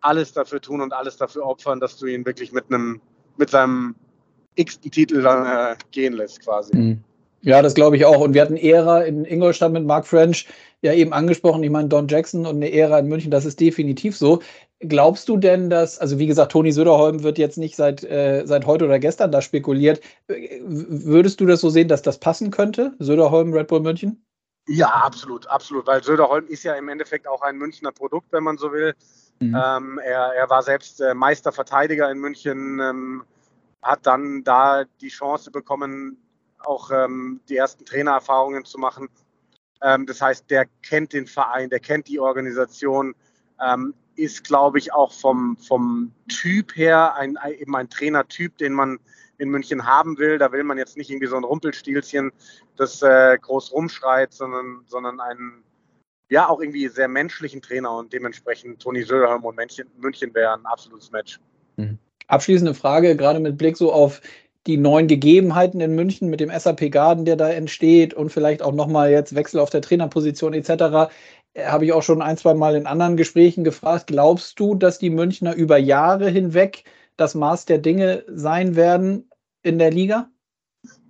alles 0.00 0.32
dafür 0.32 0.60
tun 0.60 0.80
und 0.80 0.92
alles 0.92 1.16
dafür 1.16 1.46
opfern, 1.46 1.80
dass 1.80 1.96
du 1.96 2.06
ihn 2.06 2.24
wirklich 2.26 2.52
mit 2.52 2.66
einem, 2.68 3.00
mit 3.36 3.50
seinem 3.50 3.94
x-ten 4.56 4.90
Titel 4.90 5.22
dann 5.22 5.46
äh, 5.46 5.76
gehen 5.90 6.12
lässt, 6.12 6.44
quasi. 6.44 6.76
Mhm. 6.76 7.04
Ja, 7.42 7.62
das 7.62 7.74
glaube 7.74 7.96
ich 7.96 8.04
auch. 8.04 8.20
Und 8.20 8.34
wir 8.34 8.42
hatten 8.42 8.56
Ära 8.56 9.02
in 9.02 9.24
Ingolstadt 9.24 9.70
mit 9.70 9.84
Mark 9.84 10.06
French 10.06 10.48
ja 10.82 10.92
eben 10.92 11.12
angesprochen. 11.12 11.62
Ich 11.62 11.70
meine, 11.70 11.88
Don 11.88 12.08
Jackson 12.08 12.44
und 12.44 12.56
eine 12.56 12.72
Ära 12.72 12.98
in 12.98 13.06
München, 13.06 13.30
das 13.30 13.44
ist 13.44 13.60
definitiv 13.60 14.16
so. 14.16 14.40
Glaubst 14.80 15.28
du 15.28 15.36
denn, 15.36 15.70
dass, 15.70 15.98
also 15.98 16.18
wie 16.18 16.26
gesagt, 16.26 16.52
Toni 16.52 16.72
Söderholm 16.72 17.22
wird 17.22 17.38
jetzt 17.38 17.56
nicht 17.56 17.76
seit, 17.76 18.02
äh, 18.02 18.42
seit 18.46 18.66
heute 18.66 18.84
oder 18.84 18.98
gestern 18.98 19.30
da 19.30 19.40
spekuliert. 19.42 20.00
Würdest 20.26 21.40
du 21.40 21.46
das 21.46 21.60
so 21.60 21.70
sehen, 21.70 21.88
dass 21.88 22.02
das 22.02 22.18
passen 22.18 22.50
könnte? 22.50 22.94
Söderholm, 22.98 23.52
Red 23.52 23.68
Bull 23.68 23.80
München? 23.80 24.25
Ja, 24.68 24.88
absolut, 24.88 25.46
absolut, 25.46 25.86
weil 25.86 26.02
Söderholm 26.02 26.46
ist 26.48 26.64
ja 26.64 26.74
im 26.74 26.88
Endeffekt 26.88 27.28
auch 27.28 27.42
ein 27.42 27.56
Münchner 27.56 27.92
Produkt, 27.92 28.32
wenn 28.32 28.42
man 28.42 28.58
so 28.58 28.72
will. 28.72 28.94
Mhm. 29.38 29.54
Ähm, 29.54 30.00
er, 30.02 30.34
er, 30.34 30.50
war 30.50 30.62
selbst 30.62 31.00
äh, 31.00 31.14
Meisterverteidiger 31.14 32.10
in 32.10 32.18
München, 32.18 32.80
ähm, 32.80 33.24
hat 33.82 34.06
dann 34.06 34.42
da 34.42 34.84
die 35.00 35.08
Chance 35.08 35.50
bekommen, 35.50 36.16
auch 36.58 36.90
ähm, 36.90 37.40
die 37.48 37.56
ersten 37.56 37.84
Trainererfahrungen 37.84 38.64
zu 38.64 38.78
machen. 38.78 39.08
Ähm, 39.82 40.06
das 40.06 40.20
heißt, 40.20 40.50
der 40.50 40.66
kennt 40.82 41.12
den 41.12 41.26
Verein, 41.26 41.70
der 41.70 41.80
kennt 41.80 42.08
die 42.08 42.18
Organisation, 42.18 43.14
ähm, 43.60 43.94
ist, 44.16 44.44
glaube 44.44 44.78
ich, 44.78 44.92
auch 44.92 45.12
vom, 45.12 45.56
vom 45.58 46.12
Typ 46.28 46.74
her 46.74 47.14
ein, 47.14 47.38
eben 47.58 47.76
ein 47.76 47.90
Trainertyp, 47.90 48.56
den 48.56 48.72
man 48.72 48.98
in 49.38 49.48
München 49.48 49.86
haben 49.86 50.18
will. 50.18 50.38
Da 50.38 50.52
will 50.52 50.64
man 50.64 50.78
jetzt 50.78 50.96
nicht 50.96 51.10
irgendwie 51.10 51.26
so 51.26 51.36
ein 51.36 51.44
Rumpelstilzchen, 51.44 52.32
das 52.76 53.02
äh, 53.02 53.36
groß 53.40 53.72
rumschreit, 53.72 54.32
sondern, 54.32 54.84
sondern 54.86 55.20
ein, 55.20 55.62
ja 56.28 56.48
auch 56.48 56.60
irgendwie 56.60 56.88
sehr 56.88 57.08
menschlichen 57.08 57.62
Trainer 57.62 57.96
und 57.96 58.12
dementsprechend 58.12 58.80
Toni 58.80 59.02
Söderholm 59.02 59.44
und 59.44 59.56
München, 59.56 59.86
München 59.98 60.34
wäre 60.34 60.54
ein 60.54 60.66
absolutes 60.66 61.10
Match. 61.10 61.38
Mhm. 61.76 61.98
Abschließende 62.28 62.74
Frage, 62.74 63.16
gerade 63.16 63.38
mit 63.38 63.56
Blick 63.56 63.76
so 63.76 63.92
auf 63.92 64.20
die 64.66 64.76
neuen 64.76 65.06
Gegebenheiten 65.06 65.80
in 65.80 65.94
München 65.94 66.28
mit 66.28 66.40
dem 66.40 66.50
SAP 66.50 66.90
Garden, 66.90 67.24
der 67.24 67.36
da 67.36 67.48
entsteht 67.48 68.14
und 68.14 68.30
vielleicht 68.30 68.62
auch 68.62 68.72
nochmal 68.72 69.10
jetzt 69.10 69.34
Wechsel 69.34 69.60
auf 69.60 69.70
der 69.70 69.80
Trainerposition 69.80 70.54
etc. 70.54 71.12
Äh, 71.54 71.66
habe 71.66 71.84
ich 71.84 71.92
auch 71.92 72.02
schon 72.02 72.22
ein, 72.22 72.36
zwei 72.36 72.54
Mal 72.54 72.74
in 72.74 72.86
anderen 72.86 73.16
Gesprächen 73.16 73.64
gefragt. 73.64 74.08
Glaubst 74.08 74.58
du, 74.58 74.74
dass 74.74 74.98
die 74.98 75.10
Münchner 75.10 75.54
über 75.54 75.78
Jahre 75.78 76.28
hinweg 76.28 76.84
das 77.16 77.34
Maß 77.34 77.64
der 77.64 77.78
Dinge 77.78 78.24
sein 78.28 78.76
werden 78.76 79.30
in 79.62 79.78
der 79.78 79.90
Liga? 79.90 80.30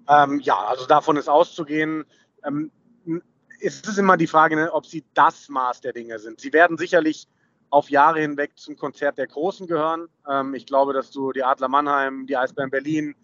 Ähm, 0.09 0.41
ja, 0.41 0.57
also 0.57 0.87
davon 0.87 1.17
ist 1.17 1.29
auszugehen. 1.29 2.05
Ähm, 2.45 2.71
es 3.61 3.81
ist 3.81 3.99
immer 3.99 4.17
die 4.17 4.27
Frage, 4.27 4.57
ne, 4.57 4.73
ob 4.73 4.87
sie 4.87 5.05
das 5.15 5.49
Maß 5.49 5.81
der 5.81 5.93
Dinge 5.93 6.19
sind. 6.19 6.41
Sie 6.41 6.53
werden 6.53 6.77
sicherlich 6.77 7.29
auf 7.71 7.91
Jahre 7.91 8.21
hinweg 8.21 8.53
zum 8.57 8.77
Konzert 8.77 9.19
der 9.19 9.27
Großen 9.27 9.67
gehören. 9.67 10.09
Ähm, 10.29 10.55
ich 10.55 10.67
glaube, 10.67 10.93
dass 10.93 11.11
du 11.11 11.33
die 11.33 11.43
Adler 11.43 11.69
Mannheim, 11.69 12.27
die 12.27 12.37
Eisbären 12.37 12.71
Berlin, 12.71 13.15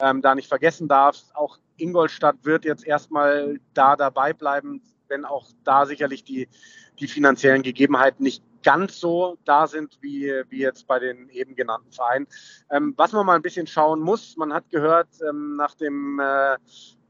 ähm, 0.00 0.22
da 0.22 0.34
nicht 0.34 0.48
vergessen 0.48 0.88
darfst. 0.88 1.34
Auch 1.36 1.58
Ingolstadt 1.76 2.36
wird 2.42 2.64
jetzt 2.64 2.86
erstmal 2.86 3.60
da 3.74 3.96
dabei 3.96 4.32
bleiben, 4.32 4.82
wenn 5.08 5.24
auch 5.24 5.46
da 5.64 5.86
sicherlich 5.86 6.24
die, 6.24 6.48
die 6.98 7.08
finanziellen 7.08 7.62
Gegebenheiten 7.62 8.22
nicht 8.22 8.42
ganz 8.62 9.00
so 9.00 9.38
da 9.44 9.66
sind 9.66 9.98
wie, 10.00 10.30
wie 10.48 10.60
jetzt 10.60 10.86
bei 10.86 10.98
den 10.98 11.28
eben 11.30 11.54
genannten 11.56 11.92
Vereinen. 11.92 12.26
Ähm, 12.70 12.94
was 12.96 13.12
man 13.12 13.26
mal 13.26 13.36
ein 13.36 13.42
bisschen 13.42 13.66
schauen 13.66 14.00
muss, 14.00 14.36
man 14.36 14.52
hat 14.52 14.70
gehört 14.70 15.08
ähm, 15.28 15.56
nach 15.56 15.74
dem 15.74 16.20
äh, 16.20 16.56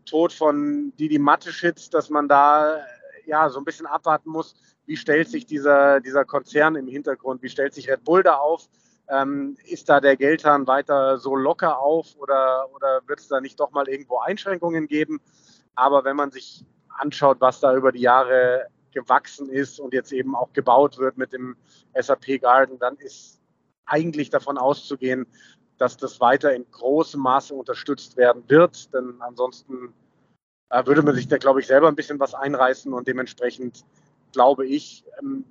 Tod 0.06 0.32
von 0.32 0.92
Didi 0.96 1.18
Mateschitz, 1.18 1.90
dass 1.90 2.10
man 2.10 2.28
da 2.28 2.78
ja 3.26 3.48
so 3.50 3.58
ein 3.58 3.64
bisschen 3.64 3.86
abwarten 3.86 4.30
muss, 4.30 4.54
wie 4.86 4.96
stellt 4.96 5.28
sich 5.28 5.46
dieser, 5.46 6.00
dieser 6.00 6.24
Konzern 6.24 6.74
im 6.74 6.88
Hintergrund, 6.88 7.42
wie 7.42 7.48
stellt 7.48 7.74
sich 7.74 7.88
Red 7.88 8.04
Bull 8.04 8.22
da 8.22 8.36
auf? 8.36 8.68
Ähm, 9.08 9.56
ist 9.64 9.88
da 9.88 10.00
der 10.00 10.16
Geldhahn 10.16 10.66
weiter 10.66 11.18
so 11.18 11.36
locker 11.36 11.80
auf 11.80 12.16
oder, 12.16 12.68
oder 12.74 13.02
wird 13.06 13.20
es 13.20 13.28
da 13.28 13.40
nicht 13.40 13.60
doch 13.60 13.70
mal 13.72 13.88
irgendwo 13.88 14.18
Einschränkungen 14.18 14.86
geben? 14.86 15.20
Aber 15.74 16.04
wenn 16.04 16.16
man 16.16 16.30
sich 16.30 16.64
anschaut, 16.88 17.40
was 17.40 17.60
da 17.60 17.74
über 17.74 17.92
die 17.92 18.00
Jahre 18.00 18.66
gewachsen 18.92 19.48
ist 19.48 19.80
und 19.80 19.92
jetzt 19.92 20.12
eben 20.12 20.34
auch 20.34 20.52
gebaut 20.52 20.98
wird 20.98 21.16
mit 21.16 21.32
dem 21.32 21.56
SAP 21.98 22.40
Garden, 22.40 22.78
dann 22.78 22.96
ist 22.96 23.40
eigentlich 23.86 24.30
davon 24.30 24.58
auszugehen, 24.58 25.26
dass 25.78 25.96
das 25.96 26.20
weiter 26.20 26.54
in 26.54 26.70
großem 26.70 27.20
Maße 27.20 27.54
unterstützt 27.54 28.16
werden 28.16 28.44
wird. 28.48 28.92
Denn 28.94 29.20
ansonsten 29.20 29.92
äh, 30.70 30.86
würde 30.86 31.02
man 31.02 31.14
sich 31.14 31.28
da, 31.28 31.38
glaube 31.38 31.60
ich, 31.60 31.66
selber 31.66 31.88
ein 31.88 31.96
bisschen 31.96 32.20
was 32.20 32.34
einreißen 32.34 32.92
und 32.92 33.08
dementsprechend 33.08 33.84
glaube 34.32 34.66
ich, 34.66 35.04
ähm, 35.20 35.44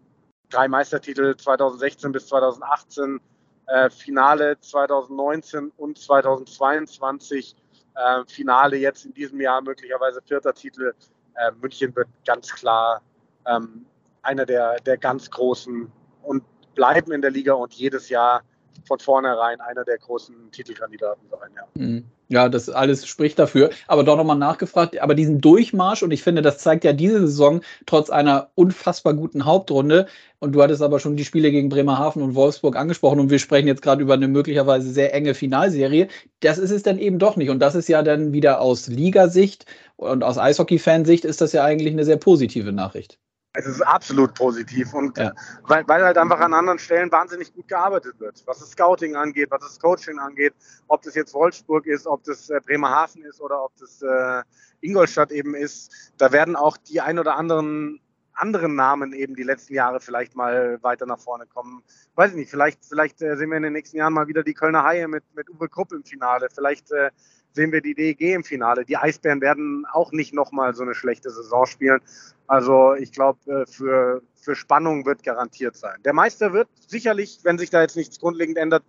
drei 0.49 0.67
Meistertitel 0.67 1.35
2016 1.35 2.11
bis 2.11 2.27
2018 2.27 3.19
äh, 3.67 3.89
Finale 3.89 4.59
2019 4.59 5.71
und 5.77 5.97
2022, 5.97 7.55
äh, 7.95 8.23
Finale 8.27 8.77
jetzt 8.77 9.05
in 9.05 9.13
diesem 9.13 9.39
Jahr 9.39 9.61
möglicherweise 9.61 10.21
vierter 10.21 10.53
Titel. 10.53 10.93
Äh, 11.35 11.51
München 11.61 11.95
wird 11.95 12.09
ganz 12.25 12.53
klar 12.53 13.01
ähm, 13.47 13.85
einer 14.21 14.45
der, 14.45 14.77
der 14.85 14.97
ganz 14.97 15.29
großen 15.29 15.91
und 16.23 16.43
bleiben 16.75 17.11
in 17.11 17.21
der 17.21 17.31
Liga 17.31 17.53
und 17.53 17.73
jedes 17.73 18.09
Jahr 18.09 18.41
von 18.87 18.99
vornherein 18.99 19.59
einer 19.61 19.83
der 19.83 19.97
großen 19.97 20.51
Titelkandidaten 20.51 21.23
sein. 21.29 21.49
Ja. 21.55 21.63
Mhm. 21.75 22.05
Ja, 22.29 22.47
das 22.47 22.69
alles 22.69 23.05
spricht 23.05 23.37
dafür. 23.39 23.71
Aber 23.87 24.05
doch 24.05 24.15
nochmal 24.15 24.37
nachgefragt, 24.37 24.97
aber 25.01 25.15
diesen 25.15 25.41
Durchmarsch, 25.41 26.01
und 26.01 26.11
ich 26.11 26.23
finde, 26.23 26.41
das 26.41 26.59
zeigt 26.59 26.85
ja 26.85 26.93
diese 26.93 27.19
Saison 27.19 27.59
trotz 27.85 28.09
einer 28.09 28.51
unfassbar 28.55 29.13
guten 29.13 29.43
Hauptrunde, 29.43 30.07
und 30.39 30.53
du 30.53 30.63
hattest 30.63 30.81
aber 30.81 30.99
schon 31.01 31.17
die 31.17 31.25
Spiele 31.25 31.51
gegen 31.51 31.67
Bremerhaven 31.67 32.23
und 32.23 32.33
Wolfsburg 32.33 32.77
angesprochen, 32.77 33.19
und 33.19 33.29
wir 33.29 33.39
sprechen 33.39 33.67
jetzt 33.67 33.81
gerade 33.81 34.01
über 34.01 34.13
eine 34.13 34.29
möglicherweise 34.29 34.89
sehr 34.91 35.13
enge 35.13 35.33
Finalserie. 35.33 36.07
Das 36.39 36.57
ist 36.57 36.71
es 36.71 36.83
dann 36.83 36.97
eben 36.97 37.19
doch 37.19 37.35
nicht. 37.35 37.49
Und 37.49 37.59
das 37.59 37.75
ist 37.75 37.89
ja 37.89 38.01
dann 38.01 38.31
wieder 38.31 38.61
aus 38.61 38.87
Ligasicht 38.87 39.65
und 39.97 40.23
aus 40.23 40.37
Eishockey-Fansicht 40.37 41.25
ist 41.25 41.41
das 41.41 41.51
ja 41.51 41.65
eigentlich 41.65 41.91
eine 41.91 42.05
sehr 42.05 42.17
positive 42.17 42.71
Nachricht. 42.71 43.19
Es 43.53 43.65
ist 43.65 43.81
absolut 43.81 44.33
positiv 44.33 44.93
und 44.93 45.17
ja. 45.17 45.33
weil, 45.63 45.85
weil 45.87 46.03
halt 46.03 46.17
einfach 46.17 46.39
an 46.39 46.53
anderen 46.53 46.79
Stellen 46.79 47.11
wahnsinnig 47.11 47.53
gut 47.53 47.67
gearbeitet 47.67 48.17
wird, 48.19 48.41
was 48.45 48.59
das 48.59 48.71
Scouting 48.71 49.15
angeht, 49.15 49.51
was 49.51 49.61
das 49.61 49.77
Coaching 49.77 50.19
angeht, 50.19 50.53
ob 50.87 51.01
das 51.01 51.15
jetzt 51.15 51.33
Wolfsburg 51.33 51.85
ist, 51.85 52.07
ob 52.07 52.23
das 52.23 52.49
äh, 52.49 52.61
Bremerhaven 52.65 53.23
ist 53.25 53.41
oder 53.41 53.65
ob 53.65 53.75
das 53.77 54.01
äh, 54.01 54.43
Ingolstadt 54.79 55.31
eben 55.31 55.53
ist. 55.53 56.13
Da 56.17 56.31
werden 56.31 56.55
auch 56.55 56.77
die 56.77 57.01
ein 57.01 57.19
oder 57.19 57.35
anderen 57.35 57.99
anderen 58.33 58.75
Namen 58.75 59.13
eben 59.13 59.35
die 59.35 59.43
letzten 59.43 59.73
Jahre 59.73 59.99
vielleicht 59.99 60.35
mal 60.35 60.79
weiter 60.81 61.05
nach 61.05 61.19
vorne 61.19 61.45
kommen. 61.45 61.83
Weiß 62.15 62.31
ich 62.31 62.37
nicht, 62.37 62.49
vielleicht, 62.49 62.85
vielleicht 62.85 63.21
äh, 63.21 63.35
sehen 63.35 63.49
wir 63.49 63.57
in 63.57 63.63
den 63.63 63.73
nächsten 63.73 63.97
Jahren 63.97 64.13
mal 64.13 64.27
wieder 64.27 64.43
die 64.43 64.53
Kölner 64.53 64.83
Haie 64.83 65.07
mit, 65.07 65.23
mit 65.35 65.49
Uwe 65.49 65.69
Krupp 65.69 65.91
im 65.91 66.03
Finale. 66.03 66.47
Vielleicht 66.53 66.91
äh, 66.91 67.11
sehen 67.53 67.71
wir 67.71 67.81
die 67.81 67.95
DEG 67.95 68.33
im 68.33 68.43
Finale. 68.43 68.85
Die 68.85 68.97
Eisbären 68.97 69.41
werden 69.41 69.85
auch 69.91 70.11
nicht 70.11 70.33
nochmal 70.33 70.73
so 70.73 70.83
eine 70.83 70.95
schlechte 70.95 71.29
Saison 71.29 71.65
spielen. 71.65 71.99
Also 72.47 72.93
ich 72.95 73.11
glaube, 73.11 73.39
äh, 73.51 73.65
für, 73.65 74.21
für 74.35 74.55
Spannung 74.55 75.05
wird 75.05 75.23
garantiert 75.23 75.75
sein. 75.75 75.97
Der 76.03 76.13
Meister 76.13 76.53
wird 76.53 76.69
sicherlich, 76.87 77.39
wenn 77.43 77.57
sich 77.57 77.69
da 77.69 77.81
jetzt 77.81 77.95
nichts 77.95 78.19
grundlegend 78.19 78.57
ändert, 78.57 78.83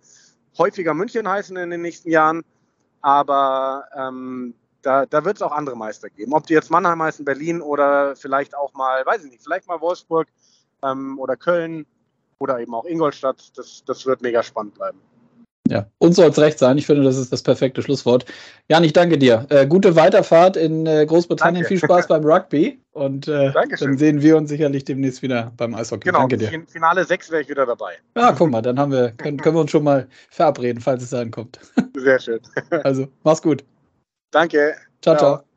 häufiger 0.57 0.93
München 0.93 1.27
heißen 1.27 1.55
in 1.57 1.69
den 1.69 1.81
nächsten 1.81 2.09
Jahren. 2.09 2.43
Aber 3.01 3.85
ähm, 3.95 4.53
da, 4.83 5.05
da 5.05 5.25
wird 5.25 5.37
es 5.37 5.41
auch 5.41 5.51
andere 5.51 5.75
Meister 5.75 6.09
geben. 6.09 6.33
Ob 6.33 6.45
die 6.45 6.53
jetzt 6.53 6.69
Mannheim 6.69 7.01
heißen, 7.01 7.25
Berlin 7.25 7.61
oder 7.61 8.15
vielleicht 8.15 8.55
auch 8.55 8.73
mal, 8.73 9.05
weiß 9.05 9.23
ich 9.23 9.31
nicht, 9.31 9.43
vielleicht 9.43 9.67
mal 9.67 9.81
Wolfsburg 9.81 10.27
ähm, 10.83 11.17
oder 11.19 11.35
Köln 11.35 11.85
oder 12.39 12.59
eben 12.59 12.75
auch 12.75 12.85
Ingolstadt. 12.85 13.57
Das, 13.57 13.83
das 13.85 14.05
wird 14.05 14.21
mega 14.21 14.43
spannend 14.43 14.75
bleiben. 14.75 14.99
Ja, 15.69 15.87
uns 15.97 16.17
soll 16.17 16.29
es 16.29 16.37
recht 16.37 16.59
sein. 16.59 16.77
Ich 16.77 16.85
finde, 16.85 17.03
das 17.03 17.17
ist 17.17 17.31
das 17.31 17.41
perfekte 17.41 17.81
Schlusswort. 17.81 18.25
Jan, 18.67 18.83
ich 18.83 18.91
danke 18.91 19.17
dir. 19.17 19.45
Äh, 19.49 19.65
gute 19.65 19.95
Weiterfahrt 19.95 20.57
in 20.57 20.85
äh, 20.85 21.05
Großbritannien. 21.05 21.63
Danke. 21.63 21.67
Viel 21.69 21.77
Spaß 21.79 22.07
beim 22.09 22.25
Rugby. 22.25 22.79
Und 22.91 23.29
äh, 23.29 23.51
dann 23.79 23.97
sehen 23.97 24.21
wir 24.21 24.35
uns 24.35 24.49
sicherlich 24.49 24.83
demnächst 24.83 25.21
wieder 25.21 25.53
beim 25.55 25.73
Eishockey. 25.73 26.09
Genau, 26.09 26.19
danke 26.19 26.37
dir. 26.37 26.51
In 26.51 26.67
Finale 26.67 27.05
6 27.05 27.31
wäre 27.31 27.43
ich 27.43 27.49
wieder 27.49 27.65
dabei. 27.65 27.93
Ja, 28.15 28.33
guck 28.33 28.51
mal, 28.51 28.61
dann 28.61 28.77
haben 28.77 28.91
wir, 28.91 29.11
können, 29.11 29.37
können 29.37 29.55
wir 29.55 29.61
uns 29.61 29.71
schon 29.71 29.85
mal 29.85 30.07
verabreden, 30.29 30.81
falls 30.81 31.01
es 31.01 31.09
sein 31.11 31.31
kommt. 31.31 31.59
Sehr 31.95 32.19
schön. 32.19 32.39
Also, 32.83 33.07
mach's 33.23 33.41
gut. 33.41 33.63
Danke. 34.33 34.75
ciao. 34.99 35.15
ciao. 35.15 35.35
ciao. 35.37 35.52